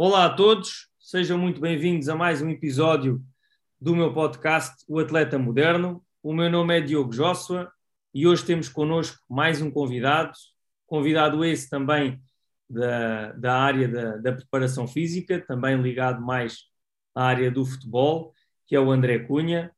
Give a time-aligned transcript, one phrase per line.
[0.00, 3.20] Olá a todos, sejam muito bem-vindos a mais um episódio
[3.80, 6.00] do meu podcast O Atleta Moderno.
[6.22, 7.68] O meu nome é Diogo Joshua
[8.14, 10.30] e hoje temos connosco mais um convidado,
[10.86, 12.22] convidado esse também
[12.70, 16.58] da, da área da, da preparação física, também ligado mais
[17.12, 18.32] à área do futebol,
[18.68, 19.72] que é o André Cunha.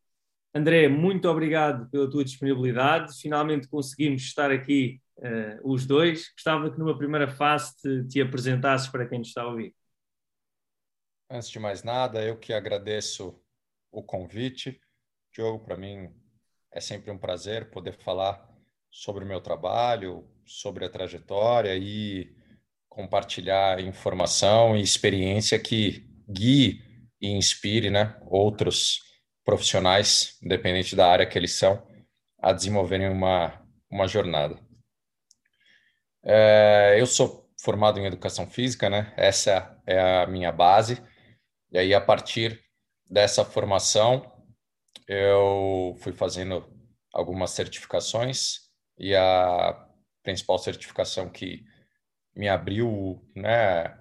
[0.55, 3.19] André, muito obrigado pela tua disponibilidade.
[3.19, 6.31] Finalmente conseguimos estar aqui uh, os dois.
[6.35, 9.75] Gostava que numa primeira fase te, te apresentasses para quem nos está a ouvir.
[11.33, 13.41] Antes de mais nada, eu que agradeço
[13.93, 14.81] o convite.
[15.33, 16.11] Diogo, para mim
[16.73, 18.49] é sempre um prazer poder falar
[18.91, 22.35] sobre o meu trabalho, sobre a trajetória e
[22.89, 26.83] compartilhar informação e experiência que guie
[27.21, 28.99] e inspire né, outros
[29.45, 31.87] profissionais, independente da área que eles são,
[32.41, 34.59] a desenvolverem uma, uma jornada.
[36.25, 39.15] É, eu sou formado em educação física, né?
[39.17, 41.01] Essa é a minha base.
[41.73, 42.61] E aí, a partir
[43.09, 44.41] dessa formação,
[45.07, 46.65] eu fui fazendo
[47.13, 49.89] algumas certificações e a
[50.23, 51.65] principal certificação que
[52.35, 53.97] me abriu né,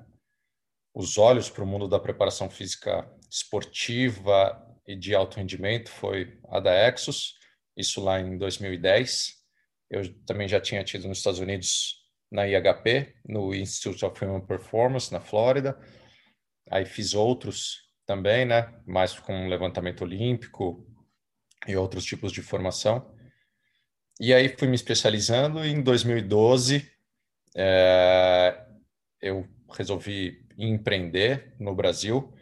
[0.93, 6.59] os olhos para o mundo da preparação física esportiva e de alto rendimento foi a
[6.59, 7.35] da Exos,
[7.77, 9.35] isso lá em 2010.
[9.89, 11.99] Eu também já tinha tido nos Estados Unidos
[12.31, 15.79] na IHP, no Institute of Human Performance, na Flórida,
[16.69, 18.73] Aí fiz outros também, né?
[18.85, 20.85] Mais com levantamento olímpico
[21.67, 23.13] e outros tipos de formação.
[24.19, 26.91] E aí fui me especializando e em 2012
[27.55, 28.65] é,
[29.21, 32.33] eu resolvi empreender no Brasil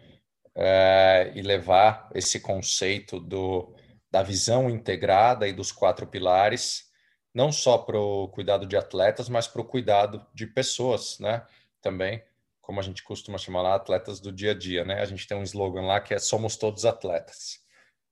[0.56, 3.76] é, e levar esse conceito do,
[4.10, 6.92] da visão integrada e dos quatro pilares,
[7.34, 11.46] não só para o cuidado de atletas, mas para o cuidado de pessoas, né?
[11.82, 12.24] Também
[12.68, 15.00] como a gente costuma chamar lá, atletas do dia a dia, né?
[15.00, 17.62] A gente tem um slogan lá que é somos todos atletas.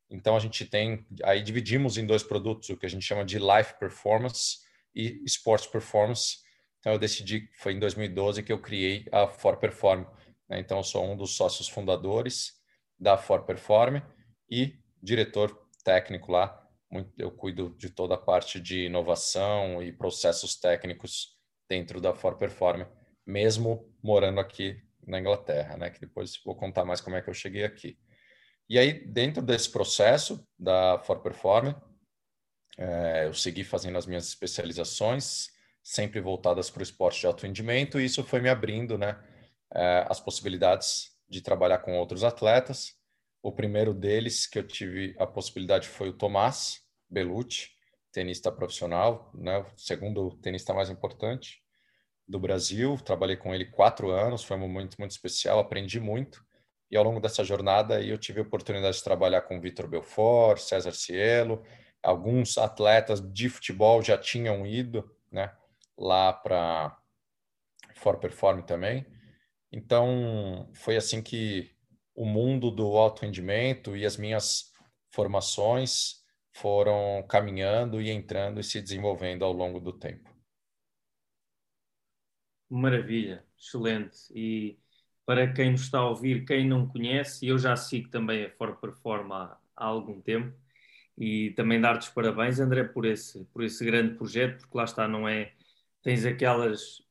[0.09, 3.38] Então a gente tem, aí dividimos em dois produtos, o que a gente chama de
[3.38, 4.59] life performance
[4.95, 6.38] e sports performance.
[6.79, 10.05] Então eu decidi, foi em 2012 que eu criei a For Perform.
[10.47, 10.61] Né?
[10.61, 12.53] Então eu sou um dos sócios fundadores
[12.97, 13.97] da For Perform
[14.49, 16.65] e diretor técnico lá.
[17.17, 21.35] Eu cuido de toda a parte de inovação e processos técnicos
[21.67, 22.85] dentro da For Perform
[23.25, 25.90] mesmo morando aqui na Inglaterra, né?
[25.90, 27.97] Que depois vou contar mais como é que eu cheguei aqui.
[28.69, 31.74] E aí, dentro desse processo da For Perform,
[32.78, 35.50] é, eu segui fazendo as minhas especializações,
[35.84, 39.22] sempre voltadas para o esporte de alto rendimento, e isso foi me abrindo, né?
[39.74, 42.94] É, as possibilidades de trabalhar com outros atletas.
[43.42, 47.69] O primeiro deles que eu tive a possibilidade foi o Tomás Belucci,
[48.12, 49.59] tenista profissional, né?
[49.59, 51.64] O segundo tenista mais importante
[52.28, 52.97] do Brasil.
[52.97, 56.44] Trabalhei com ele quatro anos, foi um momento muito especial, aprendi muito.
[56.90, 60.91] E ao longo dessa jornada eu tive a oportunidade de trabalhar com Vitor Belfort, César
[60.91, 61.63] Cielo,
[62.02, 65.52] alguns atletas de futebol já tinham ido, né,
[65.97, 66.96] lá para
[67.96, 69.06] For Perform também.
[69.72, 71.72] Então, foi assim que
[72.16, 74.72] o mundo do alto rendimento e as minhas
[75.12, 80.34] formações foram caminhando e entrando e se desenvolvendo ao longo do tempo.
[82.69, 84.17] Maravilha, excelente.
[84.33, 84.77] E
[85.25, 88.75] para quem nos está a ouvir, quem não conhece, eu já sigo também a For
[88.77, 90.55] Perform há, algum tempo
[91.17, 95.07] e também dar-te os parabéns, André, por esse, por esse grande projeto, porque lá está,
[95.07, 95.53] não é?
[96.03, 97.03] Tens aquelas,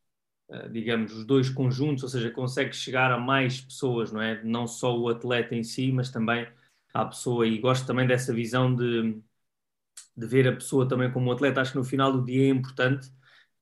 [0.50, 4.42] eh, digamos, os dois conjuntos, ou seja, consegues chegar a mais pessoas, não é?
[4.44, 6.48] Não só o atleta em si, mas também
[6.94, 9.22] a pessoa, e gosto também dessa visão de,
[10.16, 13.10] de ver a pessoa também como atleta, acho que no final do dia é importante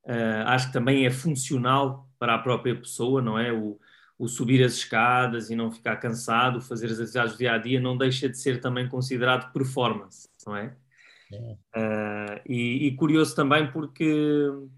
[0.04, 3.52] Uh, acho que também é funcional para a própria pessoa, não é?
[3.52, 3.78] O,
[4.18, 7.80] o, subir as escadas e não ficar cansado, fazer as atividades do dia a dia,
[7.80, 10.76] não deixa de ser também considerado performance, não é?
[11.74, 14.04] Uh, e, e, curioso também porque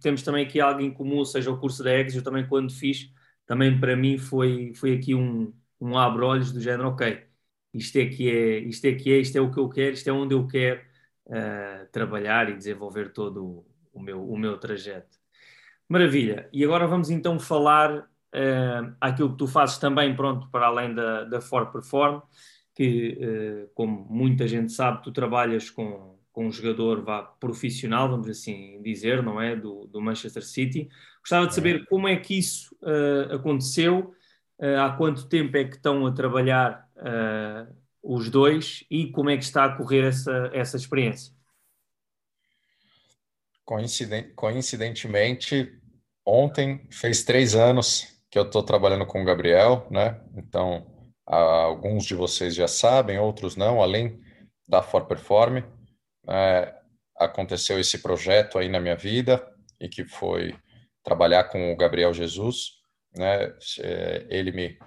[0.01, 2.73] temos também aqui algo em comum, ou seja, o curso da EGS, eu também quando
[2.73, 3.11] fiz,
[3.47, 7.27] também para mim foi, foi aqui um, um abre-olhos do género, ok,
[7.73, 10.09] isto é que é, isto é que é, isto é o que eu quero, isto
[10.09, 10.81] é onde eu quero
[11.27, 15.17] uh, trabalhar e desenvolver todo o meu, o meu trajeto.
[15.89, 16.49] Maravilha.
[16.53, 21.25] E agora vamos então falar uh, aquilo que tu fazes também, pronto, para além da,
[21.25, 22.21] da For Perform,
[22.75, 28.29] que, uh, como muita gente sabe, tu trabalhas com, com um jogador vá, profissional, vamos
[28.29, 29.55] assim dizer, não é?
[29.55, 30.89] Do, do Manchester City.
[31.21, 34.13] Gostava de saber como é que isso uh, aconteceu,
[34.59, 39.37] uh, há quanto tempo é que estão a trabalhar uh, os dois e como é
[39.37, 41.33] que está a correr essa, essa experiência.
[43.65, 45.73] Coincident, coincidentemente,
[46.27, 50.21] ontem fez três anos que eu estou trabalhando com o Gabriel, né?
[50.37, 50.87] Então,
[51.27, 54.21] alguns de vocês já sabem, outros não, além
[54.69, 55.63] da For Perform,
[56.29, 56.75] é,
[57.17, 59.47] aconteceu esse projeto aí na minha vida
[59.81, 60.55] e que foi
[61.03, 62.73] trabalhar com o Gabriel Jesus,
[63.17, 63.55] né?
[63.81, 64.79] É, ele me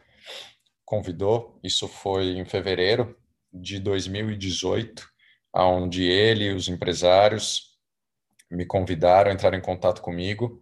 [0.86, 3.18] convidou, isso foi em fevereiro
[3.52, 5.04] de 2018,
[5.54, 7.77] onde ele e os empresários
[8.50, 10.62] me convidaram a entrar em contato comigo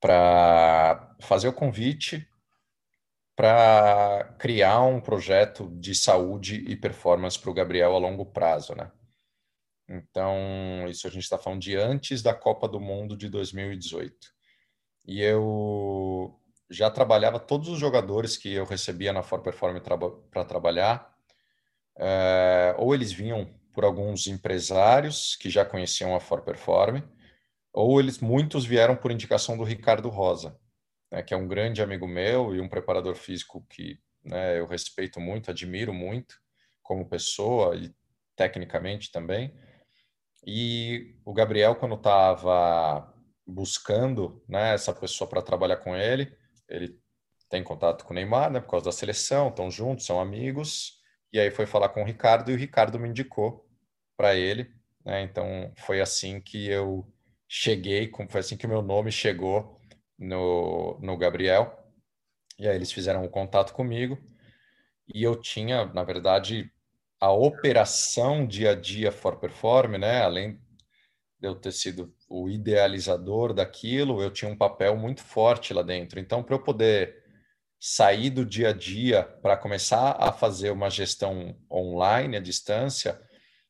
[0.00, 2.28] para fazer o convite
[3.36, 8.90] para criar um projeto de saúde e performance para o Gabriel a longo prazo, né?
[9.88, 14.14] Então, isso a gente está falando de antes da Copa do Mundo de 2018.
[15.06, 19.78] E eu já trabalhava todos os jogadores que eu recebia na For Perform
[20.30, 21.14] para trabalhar,
[21.98, 27.02] é, ou eles vinham por alguns empresários que já conheciam a For Perform,
[27.74, 30.58] ou eles muitos vieram por indicação do Ricardo Rosa,
[31.12, 35.20] né, que é um grande amigo meu e um preparador físico que né, eu respeito
[35.20, 36.36] muito, admiro muito
[36.82, 37.94] como pessoa e
[38.34, 39.54] tecnicamente também.
[40.46, 43.14] E o Gabriel, quando estava
[43.46, 46.34] buscando né, essa pessoa para trabalhar com ele,
[46.66, 46.98] ele
[47.50, 50.94] tem contato com o Neymar, né, por causa da seleção, estão juntos, são amigos.
[51.30, 53.65] E aí foi falar com o Ricardo e o Ricardo me indicou
[54.16, 54.70] para ele.
[55.04, 57.06] Né, então foi assim que eu
[57.48, 59.80] cheguei, foi assim que o meu nome chegou
[60.18, 61.84] no, no Gabriel.
[62.58, 64.18] E aí eles fizeram um contato comigo.
[65.12, 66.70] E eu tinha, na verdade,
[67.20, 70.22] a operação dia a dia for perform, né?
[70.22, 70.60] Além
[71.38, 76.18] de eu ter sido o idealizador daquilo, eu tinha um papel muito forte lá dentro.
[76.18, 77.22] Então, para eu poder
[77.78, 83.20] sair do dia a dia para começar a fazer uma gestão online à distância,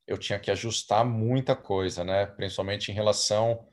[0.06, 2.26] eu tinha que ajustar muita coisa, né?
[2.26, 3.66] Principalmente em relação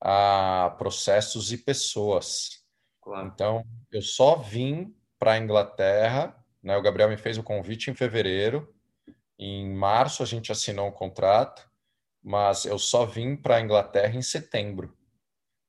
[0.00, 2.62] a processos e pessoas.
[3.02, 3.26] Claro.
[3.26, 6.76] Então, eu só vim para a Inglaterra, né?
[6.76, 8.72] O Gabriel me fez o convite em fevereiro.
[9.38, 11.68] Em março a gente assinou um contrato
[12.22, 14.94] mas eu só vim para a Inglaterra em setembro.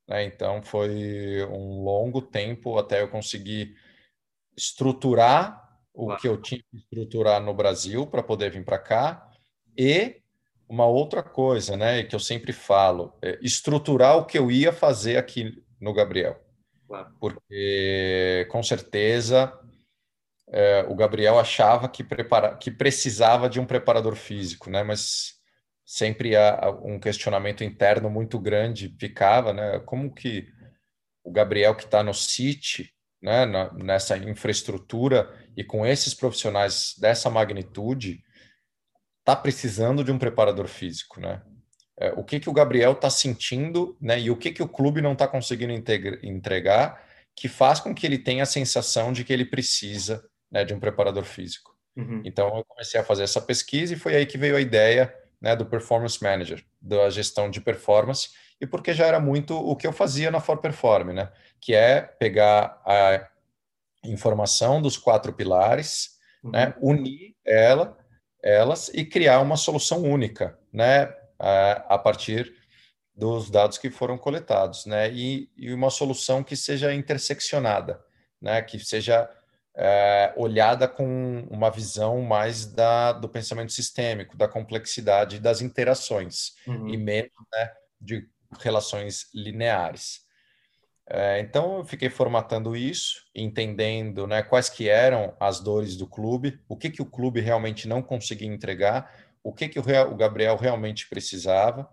[0.08, 0.26] Né?
[0.26, 3.76] Então foi um longo tempo até eu conseguir
[4.58, 9.29] estruturar o que eu tinha que estruturar no Brasil para poder vir para cá
[9.80, 10.18] e
[10.68, 15.16] uma outra coisa, né, que eu sempre falo, é estruturar o que eu ia fazer
[15.16, 16.38] aqui no Gabriel.
[17.20, 19.58] Porque com certeza
[20.50, 24.84] é, o Gabriel achava que, prepara, que precisava de um preparador físico, né?
[24.84, 25.36] Mas
[25.86, 29.80] sempre há um questionamento interno muito grande ficava, né?
[29.86, 30.48] Como que
[31.24, 32.92] o Gabriel que está no City,
[33.22, 38.24] né, nessa infraestrutura e com esses profissionais dessa magnitude,
[39.30, 41.42] está precisando de um preparador físico, né?
[41.98, 44.20] É, o que que o Gabriel está sentindo, né?
[44.20, 45.74] E o que que o clube não está conseguindo
[46.24, 47.04] entregar,
[47.36, 50.80] que faz com que ele tenha a sensação de que ele precisa né, de um
[50.80, 51.76] preparador físico.
[51.96, 52.22] Uhum.
[52.26, 55.56] Então eu comecei a fazer essa pesquisa e foi aí que veio a ideia né,
[55.56, 58.30] do Performance Manager, da gestão de performance,
[58.60, 62.02] e porque já era muito o que eu fazia na For Perform, né, que é
[62.02, 63.30] pegar a
[64.04, 66.52] informação dos quatro pilares, uhum.
[66.52, 67.98] né, unir ela,
[68.42, 72.54] elas e criar uma solução única, né, a, partir
[73.16, 78.02] dos dados que foram coletados, né, e, e uma solução que seja interseccionada,
[78.42, 79.30] né, que seja
[79.76, 86.90] é, olhada com uma visão mais da, do pensamento sistêmico, da complexidade das interações uhum.
[86.90, 88.28] e menos né, de
[88.60, 90.28] relações lineares.
[91.12, 96.60] É, então eu fiquei formatando isso, entendendo né, quais que eram as dores do clube,
[96.68, 99.12] o que que o clube realmente não conseguia entregar,
[99.44, 101.90] o que que o, o Gabriel realmente precisava.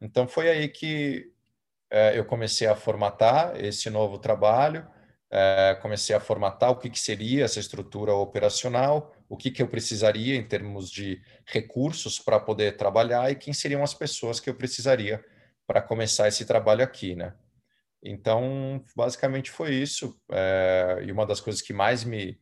[0.00, 1.32] Então foi aí que
[1.90, 4.86] é, eu comecei a formatar esse novo trabalho
[5.30, 9.68] é, comecei a formatar o que, que seria essa estrutura operacional, o que, que eu
[9.68, 14.54] precisaria em termos de recursos para poder trabalhar e quem seriam as pessoas que eu
[14.54, 15.24] precisaria
[15.66, 17.32] para começar esse trabalho aqui, né?
[18.02, 20.18] Então, basicamente foi isso.
[20.30, 22.40] É, e uma das coisas que mais me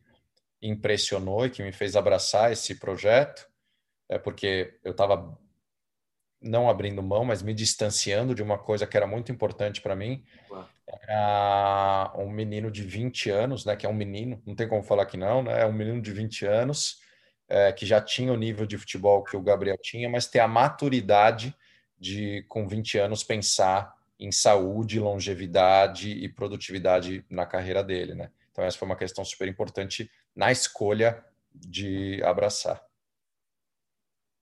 [0.61, 3.47] impressionou e que me fez abraçar esse projeto
[4.09, 5.37] é porque eu estava
[6.41, 10.23] não abrindo mão, mas me distanciando de uma coisa que era muito importante para mim.
[10.87, 15.05] Era um menino de 20 anos, né, que é um menino, não tem como falar
[15.05, 16.97] que não, né, é um menino de 20 anos,
[17.47, 20.47] é, que já tinha o nível de futebol que o Gabriel tinha, mas ter a
[20.47, 21.53] maturidade
[21.99, 28.29] de, com 20 anos, pensar em saúde, longevidade e produtividade na carreira dele, né?
[28.51, 31.23] Então essa foi uma questão super importante na escolha
[31.53, 32.81] de abraçar.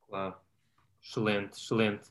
[0.08, 0.36] Claro.
[1.02, 2.10] Excelente, excelente.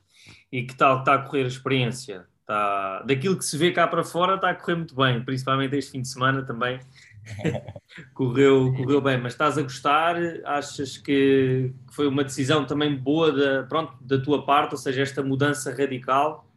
[0.50, 2.26] E que tal está a correr a experiência?
[2.46, 5.92] Tá, daquilo que se vê cá para fora está a correr muito bem, principalmente este
[5.92, 6.80] fim de semana também.
[8.14, 10.16] correu, correu bem, mas estás a gostar?
[10.44, 15.22] Achas que foi uma decisão também boa da, pronto, da tua parte, ou seja, esta
[15.22, 16.48] mudança radical?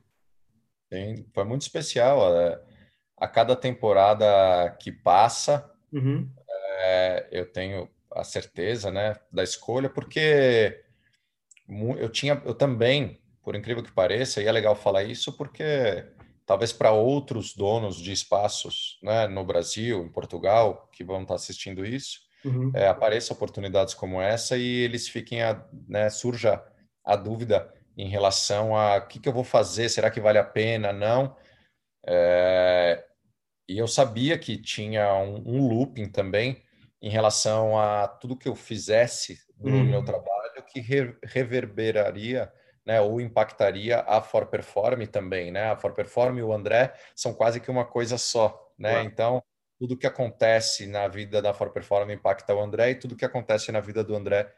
[0.91, 2.35] Sim, foi muito especial.
[2.37, 2.61] É,
[3.17, 6.29] a cada temporada que passa, uhum.
[6.79, 10.83] é, eu tenho a certeza né, da escolha, porque
[11.99, 13.19] eu tinha, eu também
[13.49, 16.05] por incrível que pareça, e é legal falar isso porque
[16.45, 21.83] talvez para outros donos de espaços né, no Brasil, em Portugal, que vão estar assistindo
[21.83, 22.71] isso, uhum.
[22.75, 26.63] é, apareçam oportunidades como essa e eles fiquem, a, né, surja
[27.03, 30.43] a dúvida em relação a o que, que eu vou fazer, será que vale a
[30.43, 31.35] pena, não?
[32.07, 33.05] É,
[33.67, 36.63] e eu sabia que tinha um, um, looping também
[37.01, 39.83] em relação a tudo que eu fizesse no uhum.
[39.83, 42.51] meu trabalho que re, reverberaria
[42.85, 45.69] né, ou impactaria a For Perform também, né?
[45.69, 49.03] A For Perform e o André são quase que uma coisa só, né?
[49.03, 49.43] Então,
[49.77, 53.73] tudo que acontece na vida da For Perform impacta o André e tudo que acontece
[53.73, 54.51] na vida do André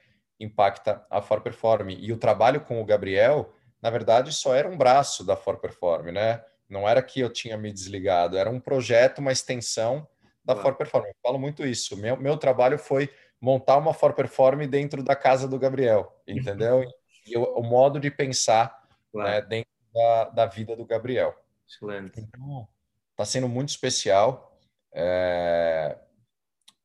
[0.43, 1.89] impacta a For Perform.
[1.89, 6.11] E o trabalho com o Gabriel, na verdade, só era um braço da For Perform,
[6.11, 6.43] né?
[6.69, 10.07] Não era que eu tinha me desligado, era um projeto, uma extensão
[10.43, 11.05] da For Perform.
[11.05, 11.97] Eu falo muito isso.
[11.97, 16.85] Meu, meu trabalho foi montar uma For Perform dentro da casa do Gabriel, entendeu?
[17.25, 19.29] e o, o modo de pensar claro.
[19.29, 21.35] né, dentro da, da, vida do Gabriel.
[21.67, 22.19] Excelente.
[22.19, 22.67] Então,
[23.11, 24.57] está sendo muito especial.
[24.93, 25.97] É...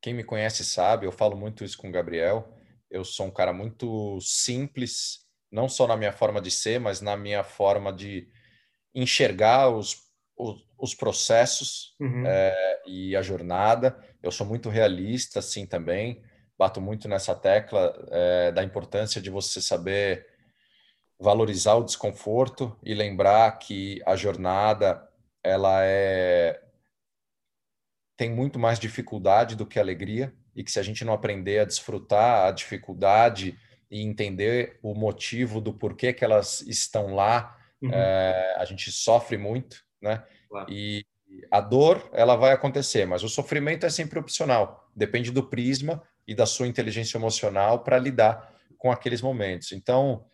[0.00, 2.55] Quem me conhece sabe, eu falo muito isso com o Gabriel.
[2.90, 7.16] Eu sou um cara muito simples, não só na minha forma de ser, mas na
[7.16, 8.28] minha forma de
[8.94, 10.04] enxergar os,
[10.36, 12.24] os, os processos uhum.
[12.26, 13.98] é, e a jornada.
[14.22, 16.22] Eu sou muito realista, assim, também
[16.58, 20.26] bato muito nessa tecla é, da importância de você saber
[21.18, 25.06] valorizar o desconforto e lembrar que a jornada
[25.42, 26.62] ela é
[28.16, 31.64] tem muito mais dificuldade do que alegria e que se a gente não aprender a
[31.64, 33.56] desfrutar a dificuldade
[33.90, 37.90] e entender o motivo do porquê que elas estão lá, uhum.
[37.92, 40.24] é, a gente sofre muito, né?
[40.48, 40.72] Claro.
[40.72, 41.04] E
[41.50, 46.34] a dor ela vai acontecer, mas o sofrimento é sempre opcional, depende do prisma e
[46.34, 49.72] da sua inteligência emocional para lidar com aqueles momentos.
[49.72, 50.24] Então,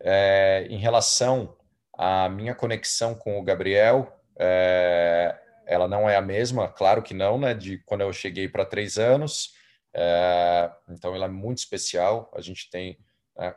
[0.00, 1.56] é, em relação
[1.96, 5.36] à minha conexão com o Gabriel, é,
[5.70, 7.54] ela não é a mesma, claro que não, né?
[7.54, 9.54] De quando eu cheguei para três anos.
[9.94, 12.28] É, então, ela é muito especial.
[12.34, 12.98] A gente tem
[13.38, 13.54] né,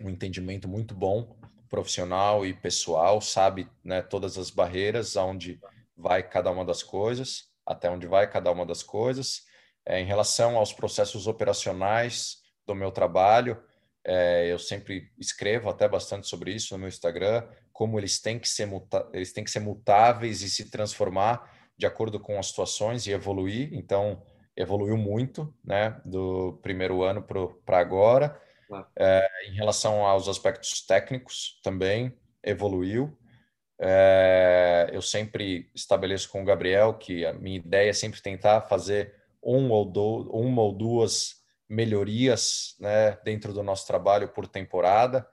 [0.00, 1.36] um entendimento muito bom,
[1.68, 5.60] profissional e pessoal, sabe né, todas as barreiras, aonde
[5.96, 9.46] vai cada uma das coisas, até onde vai cada uma das coisas.
[9.84, 13.60] É, em relação aos processos operacionais do meu trabalho,
[14.04, 17.42] é, eu sempre escrevo até bastante sobre isso no meu Instagram,
[17.76, 18.66] como eles têm que ser
[19.12, 23.68] eles têm que ser mutáveis e se transformar de acordo com as situações e evoluir.
[23.74, 24.22] Então,
[24.56, 27.22] evoluiu muito, né, do primeiro ano
[27.66, 28.40] para agora.
[28.98, 33.14] É, em relação aos aspectos técnicos, também evoluiu.
[33.78, 39.14] É, eu sempre estabeleço com o Gabriel que a minha ideia é sempre tentar fazer
[39.44, 45.28] um ou do, uma ou duas melhorias né, dentro do nosso trabalho por temporada.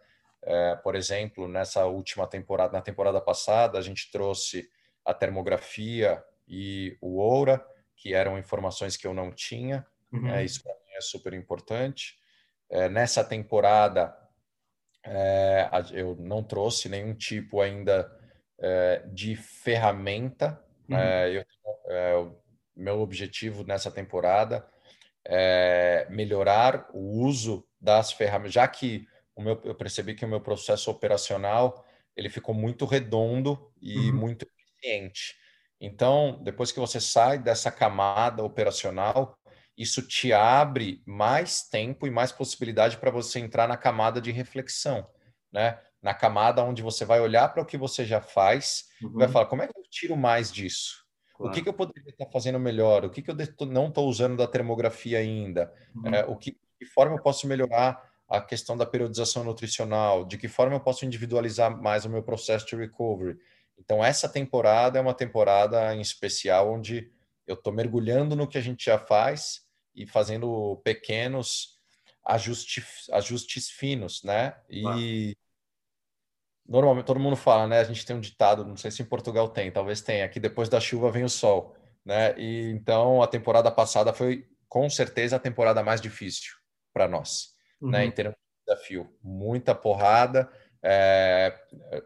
[0.46, 4.70] É, por exemplo, nessa última temporada, na temporada passada, a gente trouxe
[5.06, 9.86] a termografia e o Oura, que eram informações que eu não tinha.
[10.12, 10.28] Uhum.
[10.30, 12.18] É, isso para mim é super importante.
[12.70, 14.16] É, nessa temporada,
[15.92, 18.10] eu não trouxe nenhum tipo ainda
[19.12, 20.62] de ferramenta.
[20.90, 20.98] Uhum.
[20.98, 21.46] É,
[21.88, 22.44] eu,
[22.76, 24.68] meu objetivo nessa temporada
[25.26, 30.42] é melhorar o uso das ferramentas, já que o meu, eu percebi que o meu
[30.42, 31.86] processo operacional
[32.16, 34.16] ele ficou muito redondo e uhum.
[34.16, 35.36] muito eficiente.
[35.80, 39.38] Então, depois que você sai dessa camada operacional,
[39.78, 45.08] isso te abre mais tempo e mais possibilidade para você entrar na camada de reflexão,
[45.52, 45.80] né?
[46.02, 49.14] Na camada onde você vai olhar para o que você já faz, uhum.
[49.14, 51.04] vai falar como é que eu tiro mais disso?
[51.34, 51.52] Claro.
[51.52, 53.04] O que, que, eu poderia estar fazendo melhor?
[53.06, 53.36] O que, que eu
[53.68, 55.74] não estou usando da termografia ainda?
[55.96, 56.14] Uhum.
[56.14, 60.26] É, o que, de que forma eu posso melhorar a questão da periodização nutricional?
[60.26, 63.38] De que forma eu posso individualizar mais o meu processo de recovery?
[63.78, 67.12] Então, essa temporada é uma temporada em especial onde
[67.46, 69.66] eu estou mergulhando no que a gente já faz
[69.96, 71.80] e fazendo pequenos
[72.26, 74.56] ajustes, ajustes finos, né?
[74.70, 75.36] E
[76.68, 77.80] normalmente todo mundo fala, né?
[77.80, 80.70] A gente tem um ditado, não sei se em Portugal tem, talvez tenha, que depois
[80.70, 81.76] da chuva vem o sol,
[82.06, 82.38] né?
[82.40, 86.54] E então a temporada passada foi com certeza a temporada mais difícil
[86.94, 87.53] para nós?
[87.84, 87.92] Uhum.
[87.92, 88.06] né?
[88.06, 90.50] Em termos de desafio, muita porrada,
[90.86, 91.56] É,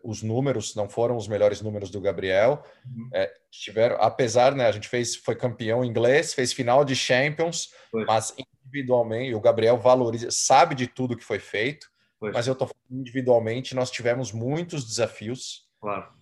[0.03, 2.62] os números não foram os melhores números do Gabriel.
[2.86, 3.10] Uhum.
[3.12, 8.05] É, tiveram, apesar, né, a gente fez, foi campeão inglês, fez final de Champions, foi.
[8.05, 11.88] mas individualmente o Gabriel valoriza, sabe de tudo que foi feito.
[12.19, 12.31] Foi.
[12.31, 15.67] Mas eu tô falando individualmente, nós tivemos muitos desafios.
[15.81, 16.13] Claro.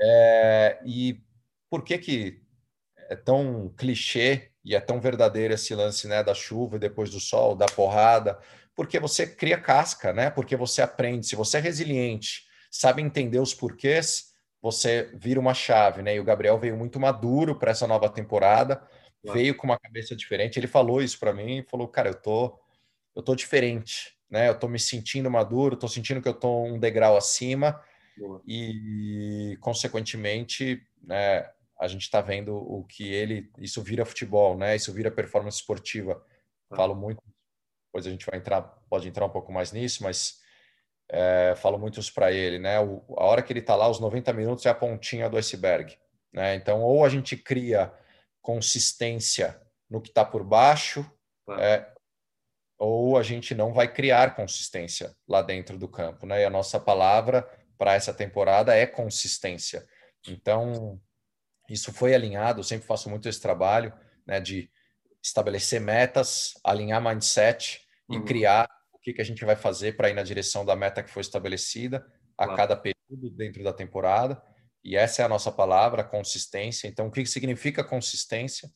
[0.00, 1.20] É, e
[1.68, 2.42] por que que
[3.10, 7.18] é tão clichê e é tão verdadeiro esse lance, né, da chuva e depois do
[7.18, 8.38] sol, da porrada?
[8.74, 10.30] Porque você cria casca, né?
[10.30, 11.26] Porque você aprende.
[11.26, 16.16] Se você é resiliente, sabe entender os porquês, você vira uma chave, né?
[16.16, 18.76] E o Gabriel veio muito maduro para essa nova temporada,
[19.22, 19.38] claro.
[19.38, 20.58] veio com uma cabeça diferente.
[20.58, 22.58] Ele falou isso para mim, falou: "Cara, eu tô
[23.14, 24.48] eu tô diferente, né?
[24.48, 27.80] Eu tô me sentindo maduro, tô sentindo que eu tô um degrau acima
[28.16, 28.42] Boa.
[28.46, 34.74] e consequentemente, né, a gente está vendo o que ele isso vira futebol, né?
[34.74, 36.20] Isso vira performance esportiva.
[36.74, 37.22] Falo muito
[37.94, 40.40] depois a gente vai entrar, pode entrar um pouco mais nisso, mas
[41.08, 42.80] é, falo muito isso para ele, né?
[42.80, 45.96] O, a hora que ele está lá, os 90 minutos é a pontinha do iceberg,
[46.32, 46.56] né?
[46.56, 47.92] Então, ou a gente cria
[48.42, 51.08] consistência no que está por baixo,
[51.56, 51.86] é,
[52.76, 56.42] ou a gente não vai criar consistência lá dentro do campo, né?
[56.42, 57.48] E a nossa palavra
[57.78, 59.86] para essa temporada é consistência.
[60.26, 61.00] Então,
[61.70, 63.92] isso foi alinhado, eu sempre faço muito esse trabalho,
[64.26, 64.68] né, de
[65.22, 68.24] estabelecer metas, alinhar mindset e uhum.
[68.24, 71.10] criar o que, que a gente vai fazer para ir na direção da meta que
[71.10, 72.06] foi estabelecida
[72.36, 72.56] a claro.
[72.56, 74.42] cada período dentro da temporada.
[74.82, 76.86] E essa é a nossa palavra, consistência.
[76.86, 78.70] Então, o que, que significa consistência?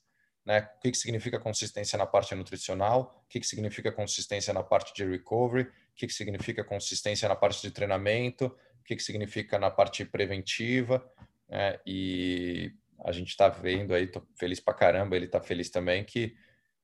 [0.44, 0.66] Né?
[0.76, 3.22] O que, que significa consistência na parte nutricional?
[3.26, 5.64] O que, que significa consistência na parte de recovery?
[5.64, 8.46] O que, que significa consistência na parte de treinamento?
[8.46, 11.06] O que, que significa na parte preventiva?
[11.50, 12.72] É, e
[13.04, 16.34] a gente está vendo aí, tô feliz para caramba, ele está feliz também, que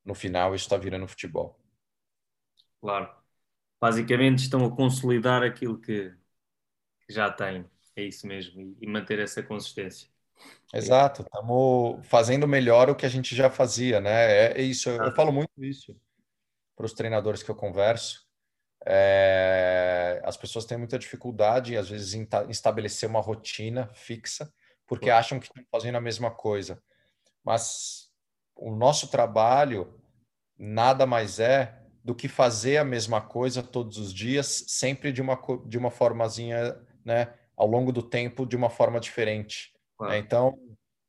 [0.03, 1.59] no final isso está virando futebol.
[2.81, 3.09] Claro.
[3.79, 6.09] Basicamente estão a consolidar aquilo que,
[7.05, 7.65] que já têm.
[7.95, 8.61] É isso mesmo.
[8.61, 10.09] E, e manter essa consistência.
[10.73, 11.21] Exato.
[11.21, 14.51] Estamos fazendo melhor o que a gente já fazia, né?
[14.51, 14.89] É, é isso.
[14.89, 15.95] Eu, eu falo muito isso
[16.75, 18.25] para os treinadores que eu converso.
[18.85, 24.53] É, as pessoas têm muita dificuldade, às vezes, em, em estabelecer uma rotina fixa,
[24.85, 26.81] porque acham que estão fazendo a mesma coisa.
[27.43, 28.11] Mas
[28.55, 29.99] o nosso trabalho
[30.57, 35.39] nada mais é do que fazer a mesma coisa todos os dias, sempre de uma,
[35.65, 39.73] de uma formazinha, né, ao longo do tempo, de uma forma diferente.
[39.97, 40.13] Claro.
[40.13, 40.19] Né?
[40.19, 40.55] Então,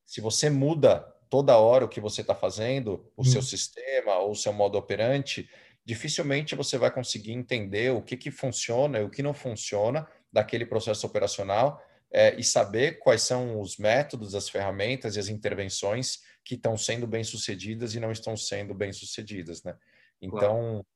[0.06, 3.24] se você muda toda hora o que você está fazendo, o hum.
[3.26, 5.46] seu sistema ou o seu modo operante,
[5.84, 10.64] dificilmente você vai conseguir entender o que, que funciona e o que não funciona daquele
[10.64, 11.78] processo operacional
[12.10, 17.06] é, e saber quais são os métodos, as ferramentas e as intervenções que estão sendo
[17.06, 19.76] bem sucedidas e não estão sendo bem sucedidas, né?
[20.20, 20.86] Então, claro.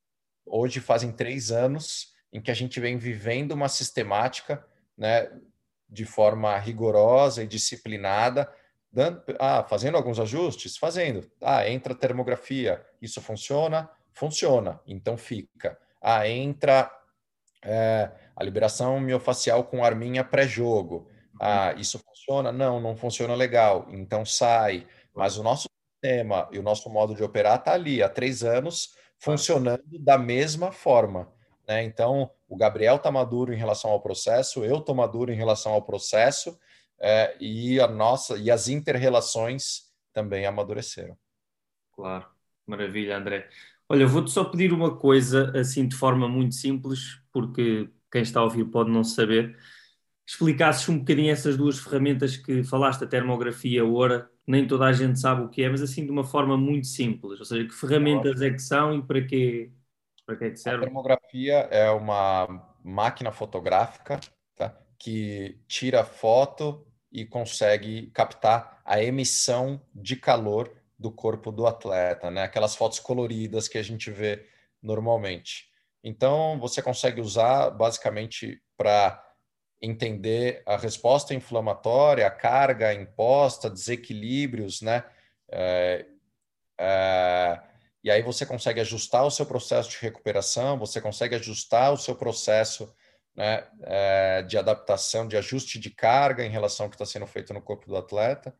[0.46, 4.64] hoje fazem três anos em que a gente vem vivendo uma sistemática,
[4.96, 5.30] né,
[5.88, 8.50] de forma rigorosa e disciplinada,
[8.92, 11.30] dando, ah, fazendo alguns ajustes, fazendo.
[11.40, 13.90] Ah, entra termografia, isso funciona?
[14.12, 15.78] Funciona, então fica.
[16.00, 16.90] Ah, entra
[17.62, 21.08] é, a liberação miofacial com arminha pré-jogo.
[21.34, 21.38] Uhum.
[21.40, 22.52] Ah, isso funciona?
[22.52, 24.86] Não, não funciona legal, então sai.
[25.14, 28.94] Mas o nosso sistema e o nosso modo de operar está ali há três anos
[29.20, 31.30] funcionando da mesma forma.
[31.68, 31.84] Né?
[31.84, 35.82] Então, o Gabriel está maduro em relação ao processo, eu estou maduro em relação ao
[35.82, 36.58] processo,
[36.98, 41.16] é, e a nossa e as interrelações também amadureceram.
[41.92, 42.26] Claro,
[42.66, 43.48] maravilha, André.
[43.88, 48.44] Olha, vou-te só pedir uma coisa, assim, de forma muito simples, porque quem está a
[48.44, 49.56] ouvir pode não saber.
[50.30, 54.92] Explicasses um bocadinho essas duas ferramentas que falaste, a termografia a hora, nem toda a
[54.92, 57.40] gente sabe o que é, mas assim de uma forma muito simples.
[57.40, 59.72] Ou seja, que ferramentas é que são e para quê,
[60.24, 60.84] para que é que serve?
[60.84, 64.20] A termografia é uma máquina fotográfica
[64.54, 64.72] tá?
[64.96, 72.44] que tira foto e consegue captar a emissão de calor do corpo do atleta, né?
[72.44, 74.46] Aquelas fotos coloridas que a gente vê
[74.80, 75.68] normalmente.
[76.04, 79.29] Então, você consegue usar basicamente para
[79.80, 85.04] entender a resposta inflamatória, a carga imposta, desequilíbrios, né?
[85.50, 86.06] É,
[86.78, 87.60] é,
[88.02, 92.14] e aí você consegue ajustar o seu processo de recuperação, você consegue ajustar o seu
[92.14, 92.92] processo
[93.34, 97.52] né, é, de adaptação, de ajuste de carga em relação ao que está sendo feito
[97.52, 98.54] no corpo do atleta.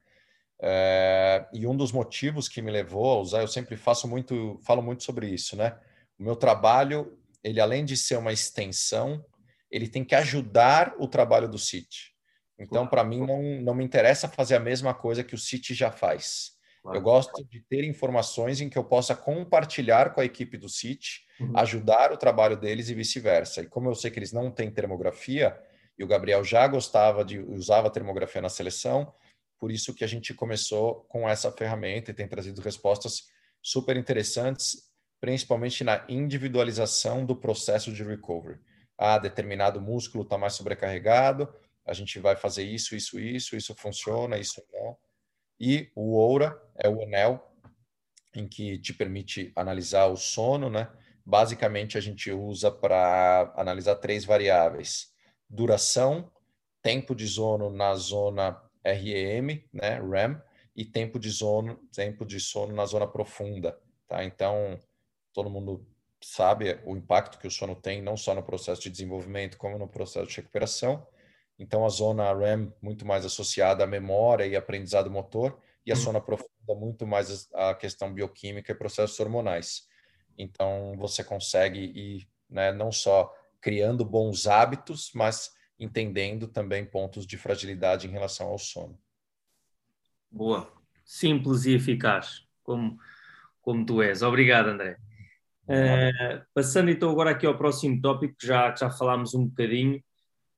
[0.63, 4.83] É, e um dos motivos que me levou a usar, eu sempre faço muito, falo
[4.83, 5.79] muito sobre isso, né?
[6.19, 9.25] O meu trabalho, ele além de ser uma extensão
[9.71, 12.13] ele tem que ajudar o trabalho do City.
[12.59, 15.91] Então, para mim, não, não me interessa fazer a mesma coisa que o City já
[15.91, 16.59] faz.
[16.85, 21.21] Eu gosto de ter informações em que eu possa compartilhar com a equipe do City,
[21.39, 21.53] uhum.
[21.57, 23.61] ajudar o trabalho deles e vice-versa.
[23.61, 25.59] E como eu sei que eles não têm termografia,
[25.99, 29.13] e o Gabriel já gostava de usava termografia na seleção,
[29.59, 33.29] por isso que a gente começou com essa ferramenta e tem trazido respostas
[33.63, 38.59] super interessantes, principalmente na individualização do processo de recovery.
[39.03, 41.49] Ah, determinado músculo está mais sobrecarregado,
[41.87, 44.95] a gente vai fazer isso, isso, isso, isso funciona, isso não.
[45.59, 47.51] E o Oura é o anel
[48.37, 50.91] em que te permite analisar o sono, né?
[51.25, 55.15] Basicamente a gente usa para analisar três variáveis:
[55.49, 56.31] duração,
[56.83, 60.39] tempo de sono na zona REM, né, REM,
[60.77, 64.23] e tempo de sono, tempo de sono na zona profunda, tá?
[64.25, 64.79] Então,
[65.33, 65.87] todo mundo
[66.21, 69.89] sabe o impacto que o sono tem não só no processo de desenvolvimento como no
[69.89, 71.07] processo de recuperação.
[71.59, 75.99] Então, a zona REM muito mais associada à memória e aprendizado motor, e a hum.
[75.99, 79.89] zona profunda muito mais a questão bioquímica e processos hormonais.
[80.39, 87.37] Então, você consegue ir né, não só criando bons hábitos, mas entendendo também pontos de
[87.37, 88.99] fragilidade em relação ao sono.
[90.31, 90.73] Boa.
[91.05, 92.99] Simples e eficaz, como,
[93.61, 94.23] como tu és.
[94.23, 94.97] Obrigado, André.
[95.71, 100.03] Uh, passando então agora aqui ao próximo tópico, já, já falámos um bocadinho,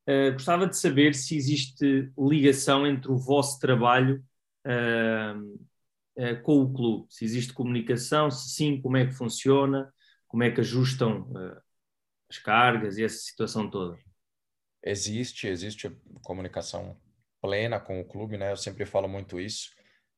[0.08, 4.24] uh, gostava de saber se existe ligação entre o vosso trabalho
[4.66, 9.92] uh, com o clube, se existe comunicação, se sim, como é que funciona,
[10.26, 11.30] como é que ajustam
[12.30, 13.98] as cargas e essa situação toda.
[14.82, 15.90] Existe, existe
[16.22, 16.98] comunicação
[17.40, 18.52] plena com o clube, né?
[18.52, 19.70] Eu sempre falo muito isso.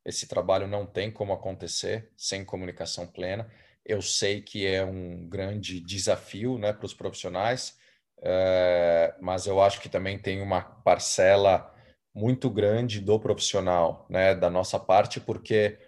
[0.04, 3.50] Esse trabalho não tem como acontecer sem comunicação plena.
[3.85, 7.77] Eu sei que é um grande desafio, né, para os profissionais,
[8.23, 11.70] é, mas eu acho que também tem uma parcela
[12.14, 15.79] muito grande do profissional, né, da nossa parte, porque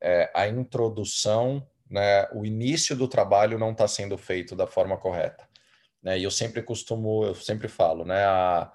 [0.00, 5.46] é, a introdução, né, o início do trabalho não está sendo feito da forma correta.
[6.02, 6.18] Né?
[6.18, 8.72] E eu sempre costumo, eu sempre falo, né, a,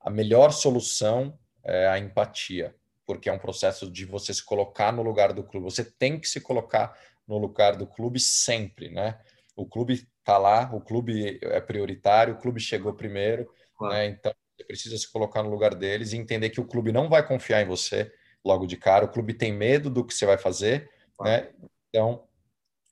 [0.00, 5.02] a melhor solução é a empatia, porque é um processo de você se colocar no
[5.02, 5.64] lugar do clube.
[5.64, 6.96] Você tem que se colocar
[7.30, 9.16] no lugar do clube sempre, né?
[9.54, 13.94] O clube está lá, o clube é prioritário, o clube chegou primeiro, claro.
[13.94, 14.06] né?
[14.06, 17.24] Então você precisa se colocar no lugar deles e entender que o clube não vai
[17.24, 18.12] confiar em você
[18.44, 19.04] logo de cara.
[19.04, 21.30] O clube tem medo do que você vai fazer, claro.
[21.30, 21.50] né?
[21.88, 22.24] Então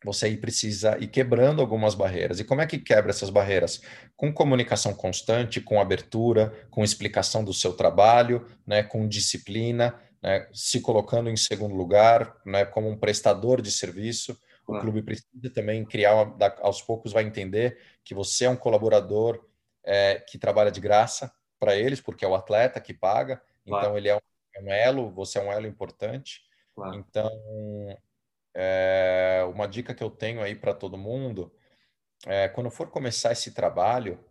[0.04, 2.38] você aí precisa ir quebrando algumas barreiras.
[2.38, 3.80] E como é que quebra essas barreiras?
[4.16, 10.80] Com comunicação constante, com abertura, com explicação do seu trabalho, né, com disciplina, né, se
[10.80, 14.38] colocando em segundo lugar, né, como um prestador de serviço.
[14.66, 16.12] O clube precisa também criar,
[16.60, 19.42] aos poucos vai entender que você é um colaborador
[19.82, 23.86] é, que trabalha de graça para eles, porque é o atleta que paga, claro.
[23.86, 24.20] então ele é um,
[24.54, 26.42] é um elo, você é um elo importante.
[26.74, 26.94] Claro.
[26.96, 27.30] Então,
[28.54, 31.52] é, uma dica que eu tenho aí para todo mundo
[32.26, 34.22] é quando for começar esse trabalho,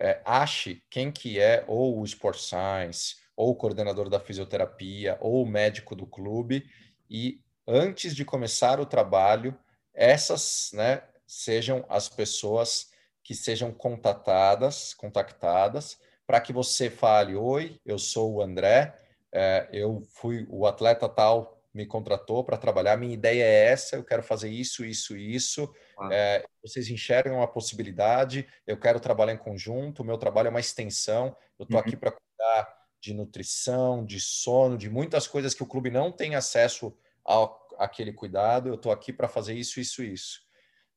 [0.00, 5.42] é, ache quem que é ou o Sport Science, ou o coordenador da fisioterapia, ou
[5.42, 6.64] o médico do clube,
[7.10, 9.58] e antes de começar o trabalho,
[9.92, 17.98] essas né, sejam as pessoas que sejam contatadas, contactadas, para que você fale: Oi, eu
[17.98, 18.94] sou o André,
[19.32, 24.04] é, eu fui o atleta tal me contratou para trabalhar, minha ideia é essa, eu
[24.04, 25.74] quero fazer isso, isso, isso.
[25.98, 26.08] Ah.
[26.12, 30.60] É, vocês enxergam a possibilidade, eu quero trabalhar em conjunto, o meu trabalho é uma
[30.60, 31.82] extensão, eu estou uhum.
[31.82, 36.36] aqui para cuidar de nutrição, de sono, de muitas coisas que o clube não tem
[36.36, 40.40] acesso ao aquele cuidado, eu estou aqui para fazer isso, isso, isso.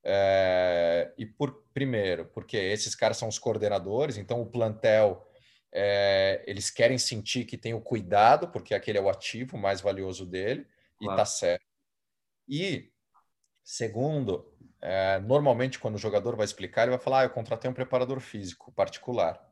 [0.03, 5.27] É, e por primeiro, porque esses caras são os coordenadores, então o plantel
[5.71, 10.25] é, eles querem sentir que tem o cuidado, porque aquele é o ativo mais valioso
[10.25, 10.67] dele,
[11.01, 11.65] e está certo.
[12.47, 12.91] E,
[13.63, 17.73] segundo, é, normalmente quando o jogador vai explicar, ele vai falar: ah, eu contratei um
[17.73, 19.44] preparador físico particular.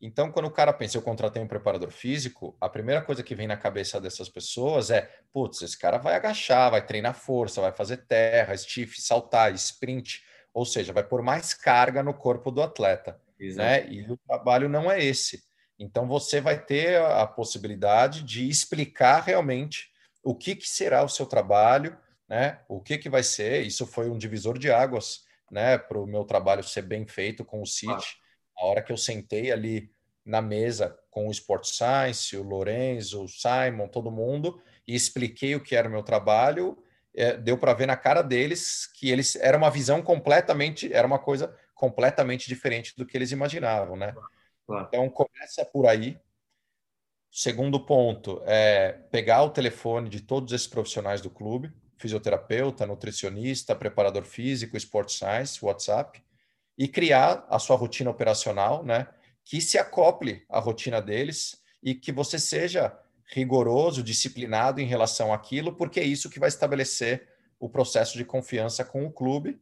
[0.00, 3.46] Então, quando o cara pensa, eu contratei um preparador físico, a primeira coisa que vem
[3.46, 7.98] na cabeça dessas pessoas é: putz, esse cara vai agachar, vai treinar força, vai fazer
[8.06, 13.20] terra, stiff, saltar, sprint, ou seja, vai pôr mais carga no corpo do atleta.
[13.56, 13.86] Né?
[13.88, 15.42] E o trabalho não é esse.
[15.78, 19.90] Então você vai ter a possibilidade de explicar realmente
[20.22, 21.96] o que, que será o seu trabalho,
[22.28, 22.60] né?
[22.68, 23.62] O que, que vai ser.
[23.62, 25.76] Isso foi um divisor de águas, né?
[25.76, 27.92] Para o meu trabalho ser bem feito com o City.
[27.92, 28.23] Ah.
[28.56, 29.90] A hora que eu sentei ali
[30.24, 35.62] na mesa com o Sport Science, o Lorenzo, o Simon, todo mundo, e expliquei o
[35.62, 36.78] que era o meu trabalho,
[37.14, 41.18] é, deu para ver na cara deles que eles era uma visão completamente, era uma
[41.18, 44.14] coisa completamente diferente do que eles imaginavam, né?
[44.66, 44.86] Claro.
[44.88, 46.18] Então começa por aí.
[47.30, 54.24] Segundo ponto é pegar o telefone de todos esses profissionais do clube, fisioterapeuta, nutricionista, preparador
[54.24, 56.23] físico, sport science, WhatsApp,
[56.76, 59.06] e criar a sua rotina operacional, né?
[59.44, 65.74] que se acople à rotina deles e que você seja rigoroso, disciplinado em relação àquilo,
[65.74, 67.28] porque é isso que vai estabelecer
[67.60, 69.60] o processo de confiança com o clube.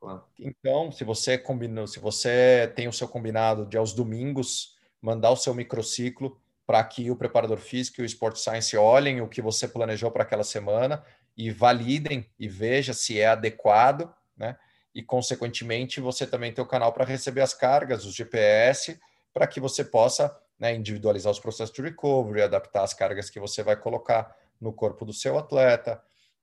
[0.00, 0.24] Claro.
[0.38, 5.36] Então, se você combinou, se você tem o seu combinado de aos domingos mandar o
[5.36, 9.66] seu microciclo para que o preparador físico e o Sport Science olhem o que você
[9.66, 11.04] planejou para aquela semana
[11.36, 14.56] e validem e veja se é adequado, né?
[14.94, 19.00] E consequentemente você também tem o canal para receber as cargas, os GPS,
[19.32, 23.62] para que você possa né, individualizar os processos de recovery, adaptar as cargas que você
[23.62, 26.02] vai colocar no corpo do seu atleta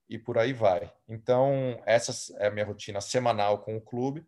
[0.10, 0.92] e por aí vai.
[1.08, 4.26] Então, essa é a minha rotina semanal com o clube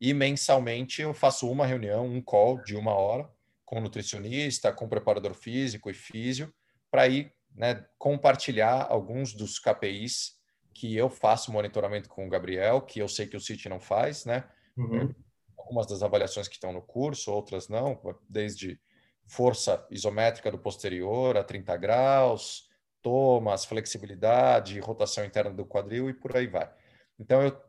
[0.00, 3.28] e mensalmente eu faço uma reunião, um call de uma hora
[3.64, 6.52] com nutricionista, com preparador físico e físio,
[6.90, 10.38] para ir né, compartilhar alguns dos KPIs
[10.74, 14.24] que eu faço monitoramento com o Gabriel, que eu sei que o City não faz,
[14.24, 14.44] né?
[14.76, 15.14] Uhum.
[15.56, 18.80] Algumas das avaliações que estão no curso, outras não, desde
[19.26, 22.68] força isométrica do posterior a 30 graus,
[23.00, 26.72] tomas, flexibilidade, rotação interna do quadril e por aí vai.
[27.18, 27.60] Então eu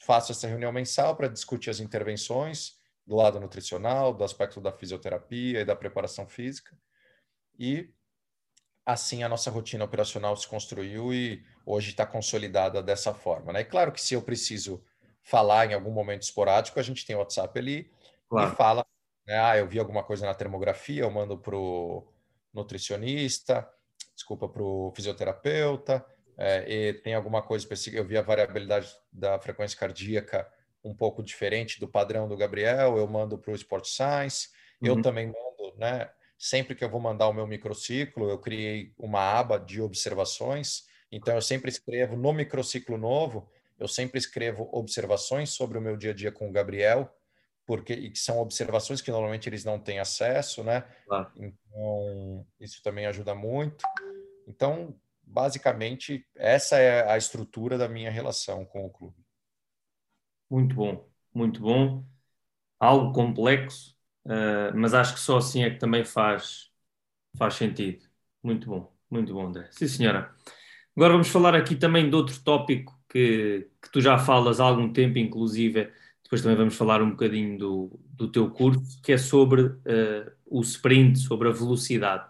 [0.00, 5.60] faço essa reunião mensal para discutir as intervenções do lado nutricional, do aspecto da fisioterapia
[5.60, 6.76] e da preparação física.
[7.58, 7.90] E
[8.84, 13.52] assim a nossa rotina operacional se construiu e hoje está consolidada dessa forma.
[13.52, 13.60] Né?
[13.60, 14.82] E claro que se eu preciso
[15.20, 17.90] falar em algum momento esporádico, a gente tem o WhatsApp ali
[18.28, 18.52] claro.
[18.52, 18.86] e fala,
[19.26, 19.36] né?
[19.38, 22.06] ah, eu vi alguma coisa na termografia, eu mando para o
[22.54, 23.68] nutricionista,
[24.14, 26.06] desculpa, para o fisioterapeuta,
[26.38, 30.48] é, e tem alguma coisa específica, eu vi a variabilidade da frequência cardíaca
[30.84, 34.50] um pouco diferente do padrão do Gabriel, eu mando para o Sport Science,
[34.80, 34.88] uhum.
[34.88, 36.08] eu também mando, né?
[36.38, 40.84] Sempre que eu vou mandar o meu microciclo, eu criei uma aba de observações.
[41.10, 46.10] Então, eu sempre escrevo no microciclo novo, eu sempre escrevo observações sobre o meu dia
[46.10, 47.12] a dia com o Gabriel,
[47.64, 50.84] porque são observações que normalmente eles não têm acesso, né?
[51.06, 51.30] Claro.
[51.36, 53.84] Então, isso também ajuda muito.
[54.46, 59.16] Então, basicamente, essa é a estrutura da minha relação com o clube.
[60.48, 62.04] Muito bom, muito bom.
[62.78, 66.68] Algo complexo, Uh, mas acho que só assim é que também faz,
[67.38, 68.04] faz sentido.
[68.42, 69.68] Muito bom, muito bom, André.
[69.70, 70.34] Sim, senhora.
[70.96, 74.92] Agora vamos falar aqui também de outro tópico que, que tu já falas há algum
[74.92, 79.62] tempo, inclusive, depois também vamos falar um bocadinho do, do teu curso, que é sobre
[79.62, 82.26] uh, o sprint, sobre a velocidade.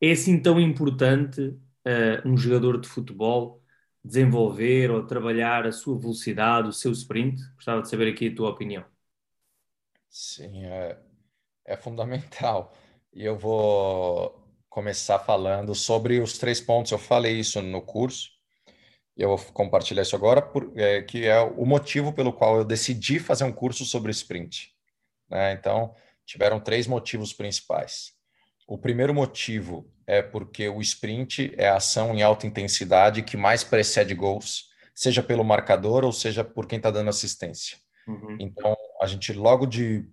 [0.00, 3.62] É assim tão importante uh, um jogador de futebol
[4.04, 7.40] desenvolver ou trabalhar a sua velocidade, o seu sprint?
[7.54, 8.84] Gostava de saber aqui a tua opinião.
[10.10, 10.98] Sim, é,
[11.64, 12.74] é fundamental.
[13.12, 14.41] E eu vou
[14.72, 16.90] começar falando sobre os três pontos.
[16.90, 18.30] Eu falei isso no curso.
[19.14, 23.18] Eu vou compartilhar isso agora, por, é, que é o motivo pelo qual eu decidi
[23.18, 24.72] fazer um curso sobre sprint.
[25.28, 25.52] Né?
[25.52, 28.14] Então, tiveram três motivos principais.
[28.66, 33.62] O primeiro motivo é porque o sprint é a ação em alta intensidade que mais
[33.62, 37.76] precede gols, seja pelo marcador ou seja por quem está dando assistência.
[38.08, 38.38] Uhum.
[38.40, 40.08] Então, a gente logo de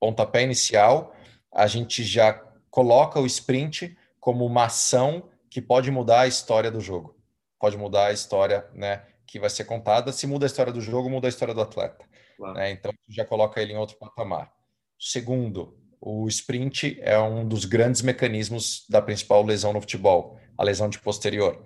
[0.00, 1.14] pontapé inicial,
[1.52, 2.32] a gente já
[2.74, 7.16] coloca o sprint como uma ação que pode mudar a história do jogo.
[7.56, 10.10] Pode mudar a história né, que vai ser contada.
[10.10, 12.04] Se muda a história do jogo, muda a história do atleta.
[12.36, 12.54] Claro.
[12.54, 12.72] Né?
[12.72, 14.52] Então, já coloca ele em outro patamar.
[14.98, 20.88] Segundo, o sprint é um dos grandes mecanismos da principal lesão no futebol, a lesão
[20.88, 21.64] de posterior.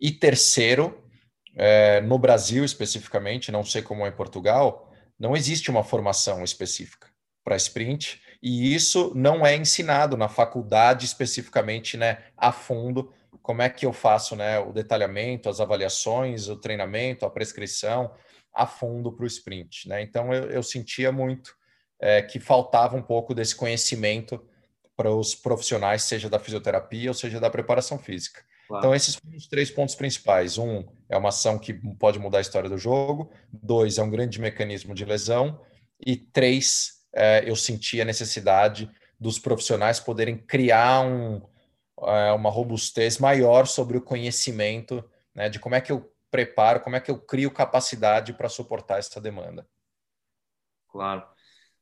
[0.00, 1.06] E terceiro,
[1.54, 7.12] é, no Brasil especificamente, não sei como é em Portugal, não existe uma formação específica
[7.44, 13.68] para sprint, e isso não é ensinado na faculdade especificamente, né, a fundo, como é
[13.68, 18.12] que eu faço, né, o detalhamento, as avaliações, o treinamento, a prescrição
[18.54, 20.02] a fundo para o sprint, né?
[20.02, 21.56] Então eu, eu sentia muito
[21.98, 24.44] é, que faltava um pouco desse conhecimento
[24.96, 28.42] para os profissionais, seja da fisioterapia ou seja da preparação física.
[28.68, 28.84] Claro.
[28.84, 30.58] Então, esses foram os três pontos principais.
[30.58, 33.30] Um, é uma ação que pode mudar a história do jogo.
[33.52, 35.60] Dois, é um grande mecanismo de lesão.
[36.04, 37.01] E três,
[37.44, 41.40] eu senti a necessidade dos profissionais poderem criar um,
[42.02, 46.96] é, uma robustez maior sobre o conhecimento né, de como é que eu preparo, como
[46.96, 49.66] é que eu crio capacidade para suportar essa demanda.
[50.88, 51.24] Claro,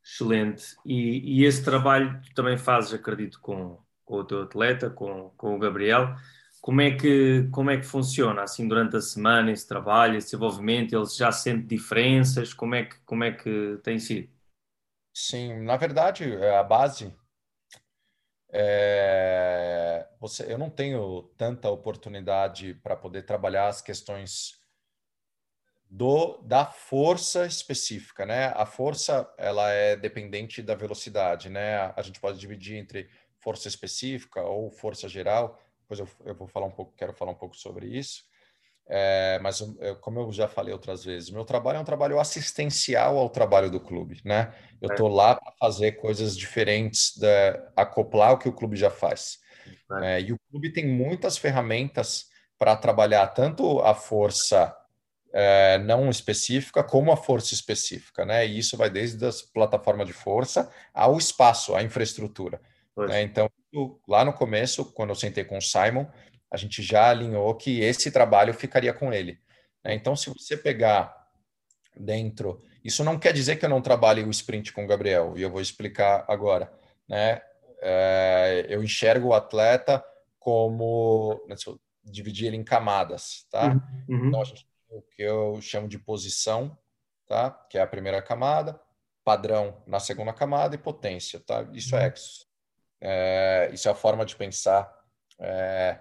[0.04, 0.76] excelente.
[0.84, 5.54] E, e, esse trabalho tu também fazes, acredito, com, com o teu atleta, com, com
[5.54, 6.14] o Gabriel.
[6.60, 10.94] Como é, que, como é que funciona assim durante a semana esse trabalho, esse desenvolvimento?
[10.94, 12.52] Eles já sentem diferenças?
[12.52, 14.28] Como é que, como é que tem sido?
[15.14, 17.14] Sim, na verdade, é a base.
[18.52, 24.60] É, você, eu não tenho tanta oportunidade para poder trabalhar as questões
[25.90, 28.46] do da força específica, né?
[28.56, 31.92] A força ela é dependente da velocidade, né?
[31.96, 35.58] A gente pode dividir entre força específica ou força geral.
[35.82, 38.24] Depois eu, eu vou falar um pouco, quero falar um pouco sobre isso.
[38.92, 43.16] É, mas eu, como eu já falei outras vezes, meu trabalho é um trabalho assistencial
[43.18, 44.52] ao trabalho do clube, né?
[44.82, 49.38] Eu estou lá para fazer coisas diferentes, da, acoplar o que o clube já faz.
[50.02, 52.26] É, e o clube tem muitas ferramentas
[52.58, 54.76] para trabalhar tanto a força
[55.32, 58.44] é, não específica como a força específica, né?
[58.44, 62.60] E isso vai desde as plataformas de força ao espaço, à infraestrutura.
[62.96, 63.22] Né?
[63.22, 63.48] Então,
[64.06, 66.06] lá no começo, quando eu sentei com o Simon,
[66.50, 69.40] a gente já alinhou que esse trabalho ficaria com ele.
[69.84, 69.94] Né?
[69.94, 71.28] Então, se você pegar
[71.96, 75.42] dentro, isso não quer dizer que eu não trabalhe o sprint com o Gabriel, e
[75.42, 76.72] eu vou explicar agora.
[77.08, 77.40] Né?
[77.80, 80.04] É, eu enxergo o atleta
[80.38, 81.54] como né,
[82.02, 83.68] dividir ele em camadas, tá?
[83.68, 83.80] Uhum.
[84.08, 84.28] uhum.
[84.28, 86.76] Então, a gente tem o que eu chamo de posição,
[87.26, 87.50] tá?
[87.70, 88.80] Que é a primeira camada,
[89.22, 91.68] padrão na segunda camada e potência, tá?
[91.72, 92.14] Isso é uhum.
[93.02, 94.92] É, isso é a forma de pensar
[95.38, 95.98] é,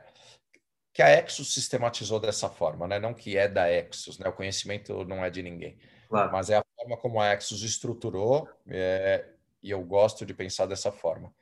[1.00, 3.00] que a Exos sistematizou dessa forma, né?
[3.00, 4.28] Não que é da Exos, né?
[4.28, 5.78] O conhecimento não é de ninguém,
[6.10, 6.30] claro.
[6.30, 9.26] mas é a forma como a Exos estruturou é,
[9.64, 11.34] e eu gosto de pensar dessa forma.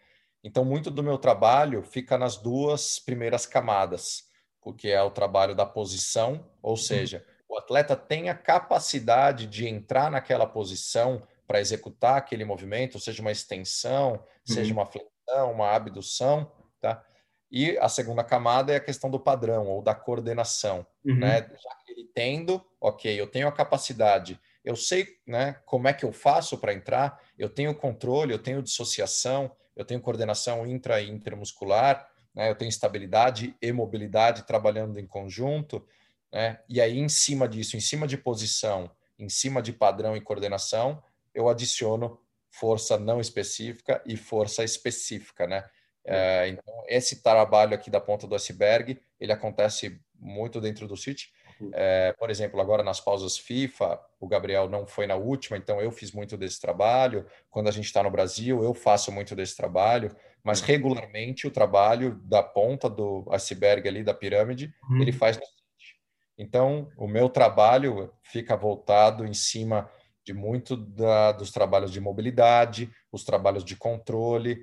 [0.43, 4.30] Então, muito do meu trabalho fica nas duas primeiras camadas,
[4.62, 6.78] porque é o trabalho da posição, ou uhum.
[6.78, 13.24] seja, o atleta tem a capacidade de entrar naquela posição para executar aquele movimento, seja
[13.24, 14.54] uma extensão, uhum.
[14.54, 17.04] seja uma flexão, uma abdução, tá?
[17.51, 21.15] E a segunda camada é a questão do padrão ou da coordenação, uhum.
[21.15, 21.41] né?
[21.41, 26.03] Já que ele tendo, ok, eu tenho a capacidade, eu sei, né, como é que
[26.03, 31.10] eu faço para entrar, eu tenho controle, eu tenho dissociação, eu tenho coordenação intra e
[31.10, 32.49] intermuscular, né?
[32.49, 35.86] Eu tenho estabilidade e mobilidade trabalhando em conjunto,
[36.31, 36.60] né?
[36.67, 41.01] E aí em cima disso, em cima de posição, em cima de padrão e coordenação,
[41.33, 45.63] eu adiciono força não específica e força específica, né?
[46.08, 51.32] É, então, esse trabalho aqui da ponta do iceberg, ele acontece muito dentro do City.
[51.60, 51.72] Uhum.
[51.74, 55.91] É, por exemplo, agora nas pausas FIFA, o Gabriel não foi na última, então eu
[55.91, 57.26] fiz muito desse trabalho.
[57.50, 60.67] Quando a gente está no Brasil, eu faço muito desse trabalho, mas uhum.
[60.67, 65.02] regularmente o trabalho da ponta do iceberg ali, da pirâmide, uhum.
[65.02, 65.58] ele faz no City.
[66.38, 69.89] Então, o meu trabalho fica voltado em cima
[70.24, 74.62] de muito da, dos trabalhos de mobilidade, os trabalhos de controle,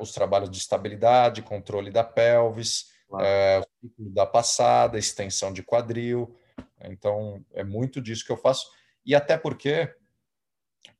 [0.00, 3.24] os trabalhos de estabilidade, controle da pelvis, claro.
[3.24, 3.62] é,
[3.98, 6.34] da passada, extensão de quadril.
[6.80, 8.70] Então, é muito disso que eu faço.
[9.04, 9.94] E até porque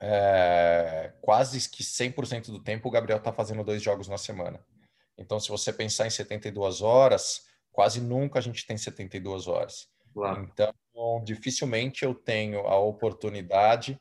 [0.01, 4.61] é, quase que 100% do tempo o Gabriel está fazendo dois jogos na semana.
[5.17, 9.89] Então, se você pensar em 72 horas, quase nunca a gente tem 72 horas.
[10.15, 10.43] Claro.
[10.43, 10.73] Então,
[11.25, 14.01] dificilmente eu tenho a oportunidade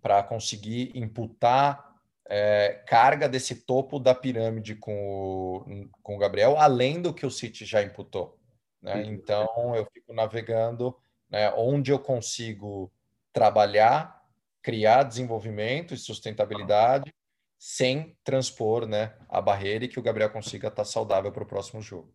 [0.00, 1.95] para conseguir imputar
[2.28, 7.30] é, carga desse topo da pirâmide com o, com o Gabriel, além do que o
[7.30, 8.38] City já imputou.
[8.82, 9.04] Né?
[9.06, 10.96] Então, eu fico navegando
[11.30, 12.92] né, onde eu consigo
[13.32, 14.22] trabalhar,
[14.62, 17.14] criar desenvolvimento e sustentabilidade
[17.58, 21.80] sem transpor né, a barreira e que o Gabriel consiga estar saudável para o próximo
[21.80, 22.12] jogo.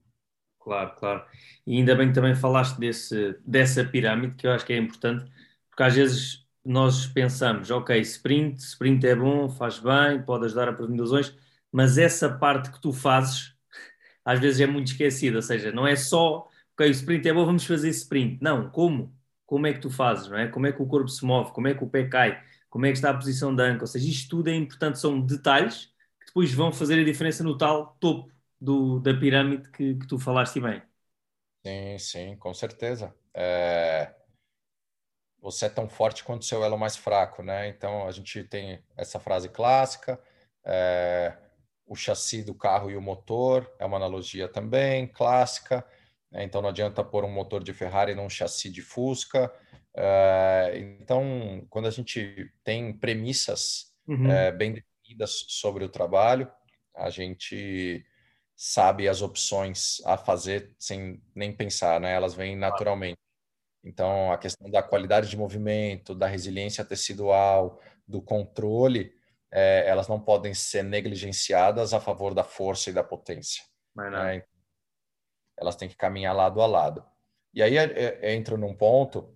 [0.59, 1.25] Claro, claro.
[1.65, 5.31] E ainda bem que também falaste desse, dessa pirâmide, que eu acho que é importante,
[5.69, 10.73] porque às vezes nós pensamos, ok, sprint, sprint é bom, faz bem, pode ajudar a
[10.73, 11.35] prevenir lesões,
[11.71, 13.55] mas essa parte que tu fazes
[14.25, 17.45] às vezes é muito esquecida, ou seja, não é só, ok, o sprint é bom,
[17.45, 18.39] vamos fazer sprint.
[18.41, 19.15] Não, como?
[19.45, 20.47] Como é que tu fazes, não é?
[20.47, 22.89] Como é que o corpo se move, como é que o pé cai, como é
[22.91, 25.87] que está a posição da anca, ou seja, isto tudo é importante, são detalhes
[26.19, 30.17] que depois vão fazer a diferença no tal topo do, da pirâmide que, que tu
[30.19, 30.81] falaste bem.
[31.65, 33.15] Sim, sim, com certeza.
[33.33, 34.15] É
[35.41, 37.67] você é tão forte quanto o seu elo mais fraco, né?
[37.67, 40.21] Então a gente tem essa frase clássica,
[40.63, 41.35] é,
[41.85, 45.85] o chassi do carro e o motor é uma analogia também clássica.
[46.31, 46.43] Né?
[46.43, 49.51] Então não adianta pôr um motor de Ferrari num chassi de Fusca.
[49.95, 54.31] É, então quando a gente tem premissas uhum.
[54.31, 56.49] é, bem definidas sobre o trabalho,
[56.95, 58.05] a gente
[58.55, 62.13] sabe as opções a fazer sem nem pensar, né?
[62.13, 63.17] Elas vêm naturalmente.
[63.83, 69.13] Então, a questão da qualidade de movimento, da resiliência tecidual, do controle,
[69.51, 73.63] é, elas não podem ser negligenciadas a favor da força e da potência.
[73.95, 74.43] Né?
[75.57, 77.05] Elas têm que caminhar lado a lado.
[77.53, 79.35] E aí é, é, entro num ponto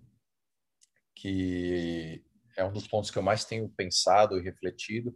[1.14, 2.24] que
[2.56, 5.14] é um dos pontos que eu mais tenho pensado e refletido,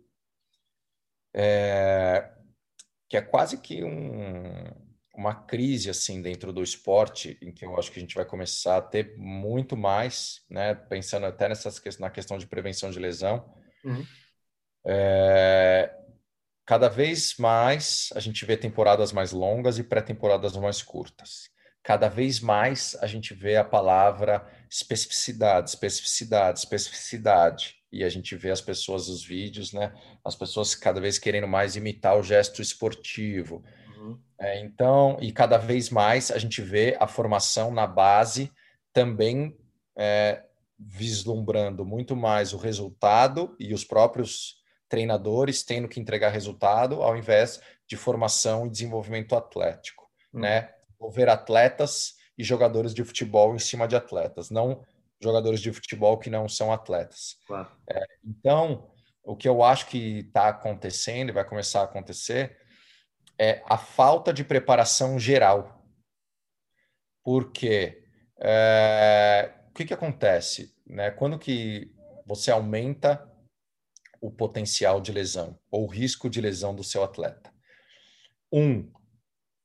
[1.35, 2.35] é,
[3.09, 4.65] que é quase que um,
[5.21, 8.79] uma crise assim dentro do esporte, em que eu acho que a gente vai começar
[8.79, 10.75] a ter muito mais, né?
[10.75, 13.55] Pensando até nessas, na questão de prevenção de lesão.
[13.85, 14.07] Uhum.
[14.87, 15.95] É,
[16.65, 21.51] cada vez mais a gente vê temporadas mais longas e pré-temporadas mais curtas.
[21.83, 27.77] Cada vez mais a gente vê a palavra especificidade, especificidade, especificidade.
[27.93, 29.93] E a gente vê as pessoas, os vídeos, né?
[30.25, 33.63] As pessoas cada vez querendo mais imitar o gesto esportivo.
[34.01, 34.19] Uhum.
[34.39, 38.51] É, então, e cada vez mais a gente vê a formação na base
[38.93, 39.57] também
[39.97, 40.43] é,
[40.79, 44.57] vislumbrando muito mais o resultado e os próprios
[44.89, 50.41] treinadores tendo que entregar resultado ao invés de formação e desenvolvimento atlético, uhum.
[50.41, 50.73] né?
[50.97, 54.83] Envolver atletas e jogadores de futebol em cima de atletas, não
[55.23, 57.37] jogadores de futebol que não são atletas.
[57.47, 57.69] Claro.
[57.89, 58.91] É, então,
[59.23, 62.57] o que eu acho que está acontecendo e vai começar a acontecer
[63.41, 65.83] é a falta de preparação geral.
[67.25, 68.05] Porque
[68.39, 70.77] é, o que, que acontece?
[70.87, 71.11] Né?
[71.11, 71.91] Quando que
[72.27, 73.27] você aumenta
[74.21, 77.51] o potencial de lesão ou o risco de lesão do seu atleta?
[78.53, 78.93] Um,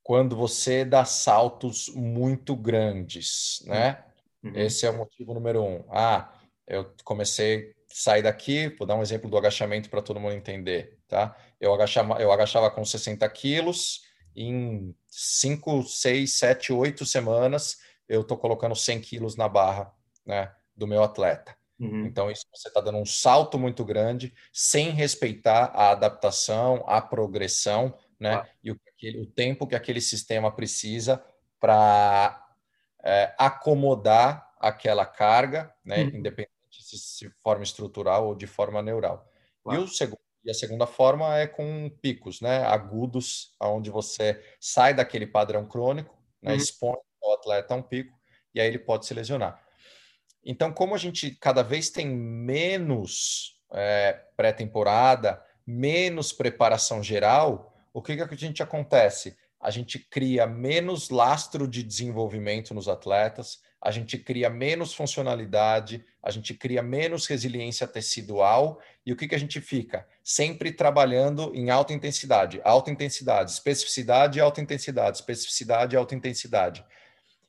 [0.02, 4.02] quando você dá saltos muito grandes, né?
[4.42, 4.52] Uhum.
[4.54, 5.84] Esse é o motivo número um.
[5.90, 6.32] Ah,
[6.66, 10.98] eu comecei a sair daqui, vou dar um exemplo do agachamento para todo mundo entender,
[11.08, 11.36] tá?
[11.60, 14.02] Eu agachava, eu agachava com 60 quilos,
[14.34, 17.78] em 5, 6, 7, 8 semanas,
[18.08, 19.92] eu estou colocando 100 quilos na barra
[20.24, 21.56] né, do meu atleta.
[21.78, 22.06] Uhum.
[22.06, 27.94] Então, isso você está dando um salto muito grande, sem respeitar a adaptação, a progressão,
[28.18, 28.34] né?
[28.34, 28.48] Ah.
[28.64, 28.80] E o,
[29.22, 31.22] o, tempo que aquele sistema precisa
[31.60, 32.46] para
[33.04, 36.04] é, acomodar aquela carga, né?
[36.04, 36.16] Uhum.
[36.16, 39.30] Independente se, se forma estrutural ou de forma neural.
[39.66, 39.74] Ah.
[39.74, 42.58] E, o segundo, e a segunda forma é com picos, né?
[42.62, 46.52] Agudos, onde você sai daquele padrão crônico, né?
[46.52, 46.56] Uhum.
[46.56, 48.16] expõe o atleta a um pico,
[48.54, 49.60] e aí ele pode se lesionar.
[50.44, 58.16] Então, como a gente cada vez tem menos é, pré-temporada, menos preparação geral, o que,
[58.16, 59.36] que a gente acontece?
[59.60, 66.28] A gente cria menos lastro de desenvolvimento nos atletas, a gente cria menos funcionalidade, a
[66.32, 70.04] gente cria menos resiliência tecidual e o que, que a gente fica?
[70.24, 76.84] Sempre trabalhando em alta intensidade, alta intensidade, especificidade alta intensidade, especificidade alta intensidade.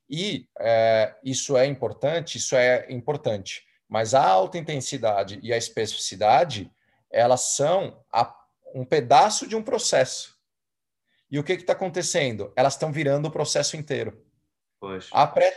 [0.08, 3.66] E é, isso é importante, isso é importante.
[3.90, 6.72] Mas a alta intensidade e a especificidade,
[7.10, 8.32] elas são a,
[8.76, 10.38] um pedaço de um processo.
[11.32, 12.54] E o que está acontecendo?
[12.56, 14.27] Elas estão virando o processo inteiro.
[14.80, 15.10] Pois.
[15.12, 15.52] A, pré,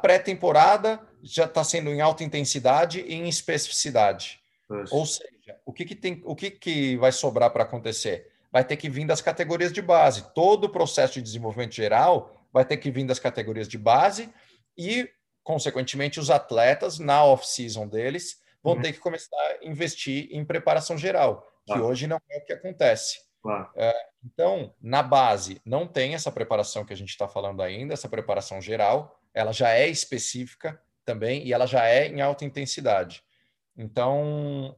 [0.00, 4.40] pré-temporada já está sendo em alta intensidade e em especificidade.
[4.68, 4.92] Pois.
[4.92, 8.30] Ou seja, o que, que tem, o que, que vai sobrar para acontecer?
[8.52, 10.32] Vai ter que vir das categorias de base.
[10.34, 14.32] Todo o processo de desenvolvimento geral vai ter que vir das categorias de base
[14.76, 15.08] e,
[15.42, 18.82] consequentemente, os atletas, na off-season deles, vão uhum.
[18.82, 21.86] ter que começar a investir em preparação geral, que claro.
[21.86, 23.18] hoje não é o que acontece.
[23.42, 23.70] Claro.
[23.74, 23.92] É,
[24.24, 28.60] então, na base, não tem essa preparação que a gente está falando ainda, essa preparação
[28.60, 33.22] geral, ela já é específica também e ela já é em alta intensidade.
[33.76, 34.76] Então,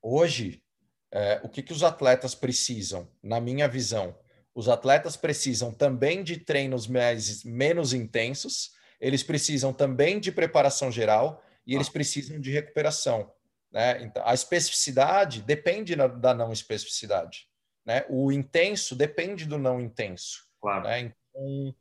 [0.00, 0.62] hoje,
[1.10, 4.16] é, o que, que os atletas precisam, na minha visão?
[4.54, 11.42] Os atletas precisam também de treinos mais, menos intensos, eles precisam também de preparação geral
[11.66, 11.92] e eles ah.
[11.92, 13.32] precisam de recuperação.
[13.72, 14.02] Né?
[14.02, 17.48] Então, a especificidade depende da não especificidade.
[17.84, 18.04] Né?
[18.08, 20.46] O intenso depende do não intenso.
[20.60, 20.84] Claro.
[20.84, 21.00] Né?
[21.00, 21.74] Então,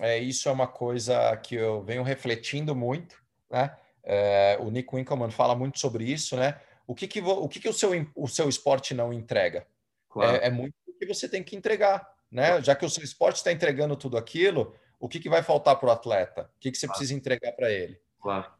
[0.00, 3.22] é, isso é uma coisa que eu venho refletindo muito.
[3.50, 3.76] Né?
[4.02, 6.36] É, o Nico Winkelmann fala muito sobre isso.
[6.36, 6.60] Né?
[6.86, 9.66] O que, que, o, que, que o, seu, o seu esporte não entrega?
[10.08, 10.36] Claro.
[10.36, 10.74] É, é muito
[11.06, 12.60] que você tem que entregar, né?
[12.62, 15.88] Já que o seu esporte está entregando tudo aquilo, o que, que vai faltar para
[15.88, 16.50] o atleta?
[16.56, 16.98] O que, que você claro.
[16.98, 18.00] precisa entregar para ele?
[18.20, 18.50] Claro.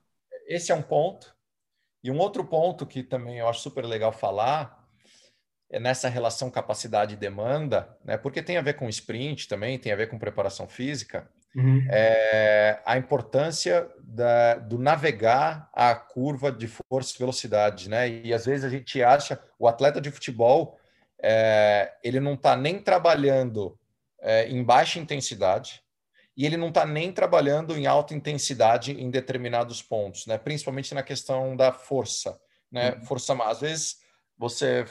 [0.47, 1.35] Esse é um ponto.
[2.03, 4.84] E um outro ponto que também eu acho super legal falar
[5.79, 8.16] nessa relação capacidade e demanda, né?
[8.16, 11.29] Porque tem a ver com sprint também, tem a ver com preparação física.
[11.55, 11.87] Uhum.
[11.89, 18.09] É, a importância da, do navegar a curva de força e velocidade, né?
[18.09, 20.79] E às vezes a gente acha o atleta de futebol
[21.27, 23.79] é, ele não está nem trabalhando
[24.20, 25.83] é, em baixa intensidade
[26.37, 30.37] e ele não está nem trabalhando em alta intensidade em determinados pontos, né?
[30.37, 32.39] principalmente na questão da força.
[32.70, 32.93] Né?
[32.93, 33.05] Uhum.
[33.07, 33.99] Força, às vezes
[34.37, 34.85] você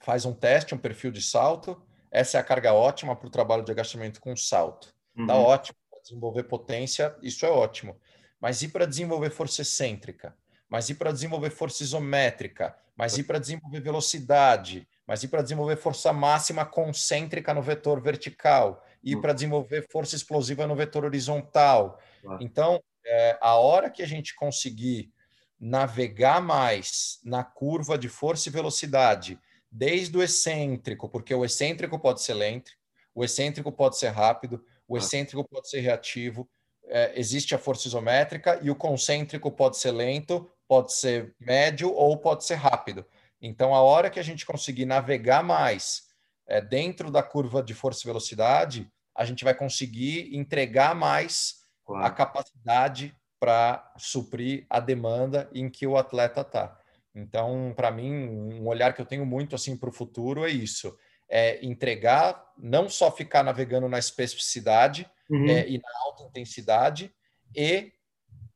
[0.00, 1.80] faz um teste, um perfil de salto,
[2.10, 4.94] essa é a carga ótima para o trabalho de agachamento com salto.
[5.16, 5.42] Está uhum.
[5.42, 7.96] ótimo para desenvolver potência, isso é ótimo.
[8.40, 10.34] Mas e para desenvolver força excêntrica?
[10.68, 12.76] Mas e para desenvolver força isométrica?
[13.00, 18.84] mas ir para desenvolver velocidade, mas ir para desenvolver força máxima concêntrica no vetor vertical,
[19.02, 21.98] ir para desenvolver força explosiva no vetor horizontal.
[22.38, 25.10] Então, é, a hora que a gente conseguir
[25.58, 29.40] navegar mais na curva de força e velocidade,
[29.70, 32.72] desde o excêntrico, porque o excêntrico pode ser lento,
[33.14, 36.48] o excêntrico pode ser rápido, o excêntrico pode ser reativo,
[36.84, 42.16] é, existe a força isométrica e o concêntrico pode ser lento, pode ser médio ou
[42.18, 43.06] pode ser rápido.
[43.40, 46.08] Então, a hora que a gente conseguir navegar mais
[46.46, 52.04] é, dentro da curva de força e velocidade, a gente vai conseguir entregar mais claro.
[52.04, 56.79] a capacidade para suprir a demanda em que o atleta está.
[57.14, 60.96] Então, para mim, um olhar que eu tenho muito assim para o futuro é isso:
[61.28, 65.48] é entregar, não só ficar navegando na especificidade uhum.
[65.48, 67.12] é, e na alta intensidade,
[67.54, 67.92] e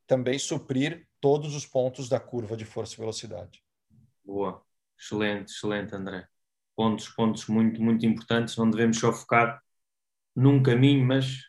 [0.07, 3.63] também suprir todos os pontos da curva de força e velocidade.
[4.23, 4.63] Boa.
[4.97, 6.27] Excelente, excelente, André.
[6.75, 8.55] Pontos, pontos muito, muito importantes.
[8.57, 9.61] Não devemos só focar
[10.35, 11.41] num caminho, mas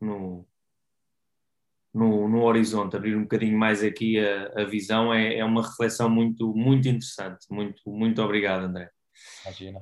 [0.00, 0.46] no,
[1.96, 2.94] no, no horizonte.
[2.94, 7.46] Abrir um bocadinho mais aqui a, a visão é, é uma reflexão muito, muito interessante.
[7.50, 8.90] Muito, muito obrigado, André.
[9.44, 9.80] Imagina.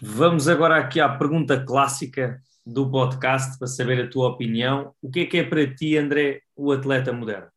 [0.00, 4.94] Vamos agora aqui à pergunta clássica do podcast para saber a tua opinião.
[5.02, 7.50] O que é que é para ti, André, o atleta moderno?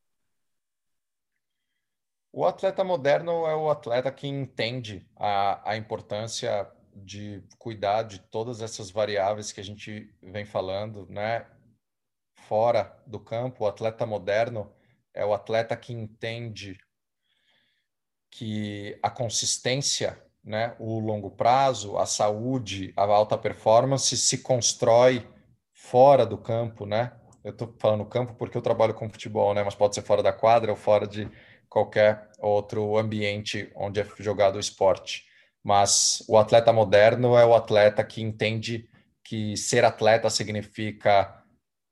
[2.34, 8.62] O atleta moderno é o atleta que entende a, a importância de cuidar de todas
[8.62, 11.46] essas variáveis que a gente vem falando, né?
[12.52, 14.70] Fora do campo, o atleta moderno
[15.14, 16.78] é o atleta que entende
[18.30, 25.26] que a consistência, né, o longo prazo, a saúde, a alta performance se constrói
[25.72, 27.14] fora do campo, né?
[27.42, 29.64] Eu estou falando campo porque eu trabalho com futebol, né?
[29.64, 31.32] Mas pode ser fora da quadra ou fora de,
[31.70, 35.24] qualquer outro ambiente onde é jogado o esporte.
[35.64, 38.90] Mas o atleta moderno é o atleta que entende
[39.24, 41.41] que ser atleta significa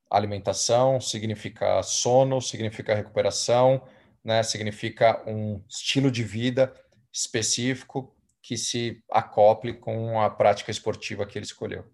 [0.10, 3.88] alimentação, significa sono, significa recuperação,
[4.24, 4.42] né?
[4.44, 6.74] significa um estilo de vida
[7.12, 11.86] específico que se acople com a prática esportiva que ele escolheu.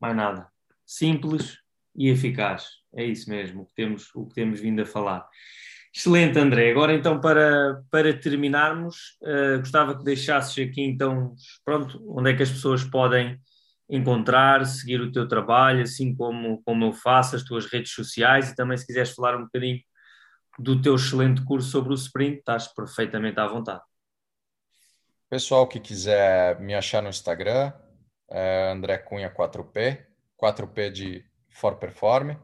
[0.00, 0.50] Mais nada.
[0.86, 1.58] Simples
[1.94, 2.80] e eficaz.
[2.94, 5.28] É isso mesmo, o que temos, o que temos vindo a falar.
[5.94, 6.70] Excelente, André.
[6.70, 11.34] Agora, então, para, para terminarmos, uh, gostava que deixasses aqui, então,
[11.64, 13.40] pronto, onde é que as pessoas podem
[13.90, 18.54] encontrar, seguir o teu trabalho, assim como, como eu faço, as tuas redes sociais e
[18.54, 19.80] também, se quiseres falar um bocadinho
[20.58, 23.82] do teu excelente curso sobre o sprint, estás perfeitamente à vontade.
[25.28, 27.72] Pessoal que quiser me achar no Instagram,
[28.30, 30.06] é André Cunha 4P,
[30.40, 32.36] 4P de For Perform,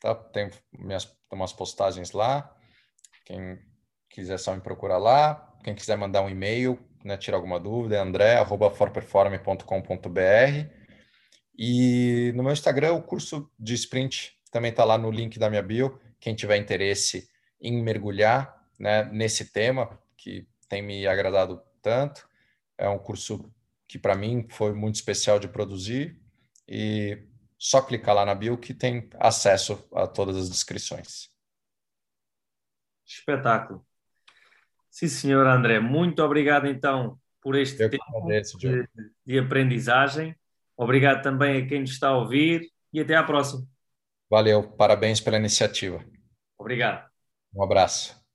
[0.00, 0.14] tá?
[0.14, 1.04] Tem minhas
[1.36, 2.50] umas postagens lá.
[3.24, 3.58] Quem
[4.08, 5.52] quiser só me procurar lá.
[5.62, 10.75] Quem quiser mandar um e-mail, né, tirar alguma dúvida, é andré.forperform.com.br.
[11.58, 15.62] E no meu Instagram, o curso de sprint também está lá no link da minha
[15.62, 15.98] bio.
[16.20, 17.28] Quem tiver interesse
[17.60, 22.28] em mergulhar né, nesse tema, que tem me agradado tanto,
[22.76, 23.50] é um curso
[23.88, 26.20] que para mim foi muito especial de produzir.
[26.68, 27.22] E
[27.58, 31.30] só clicar lá na bio que tem acesso a todas as descrições.
[33.06, 33.86] Espetáculo.
[34.90, 38.88] Sim, senhor André, muito obrigado então por este Eu tempo agradeço, de,
[39.24, 40.36] de aprendizagem.
[40.76, 43.66] Obrigado também a quem nos está a ouvir e até à próxima.
[44.28, 46.04] Valeu, parabéns pela iniciativa.
[46.58, 47.08] Obrigado.
[47.54, 48.25] Um abraço.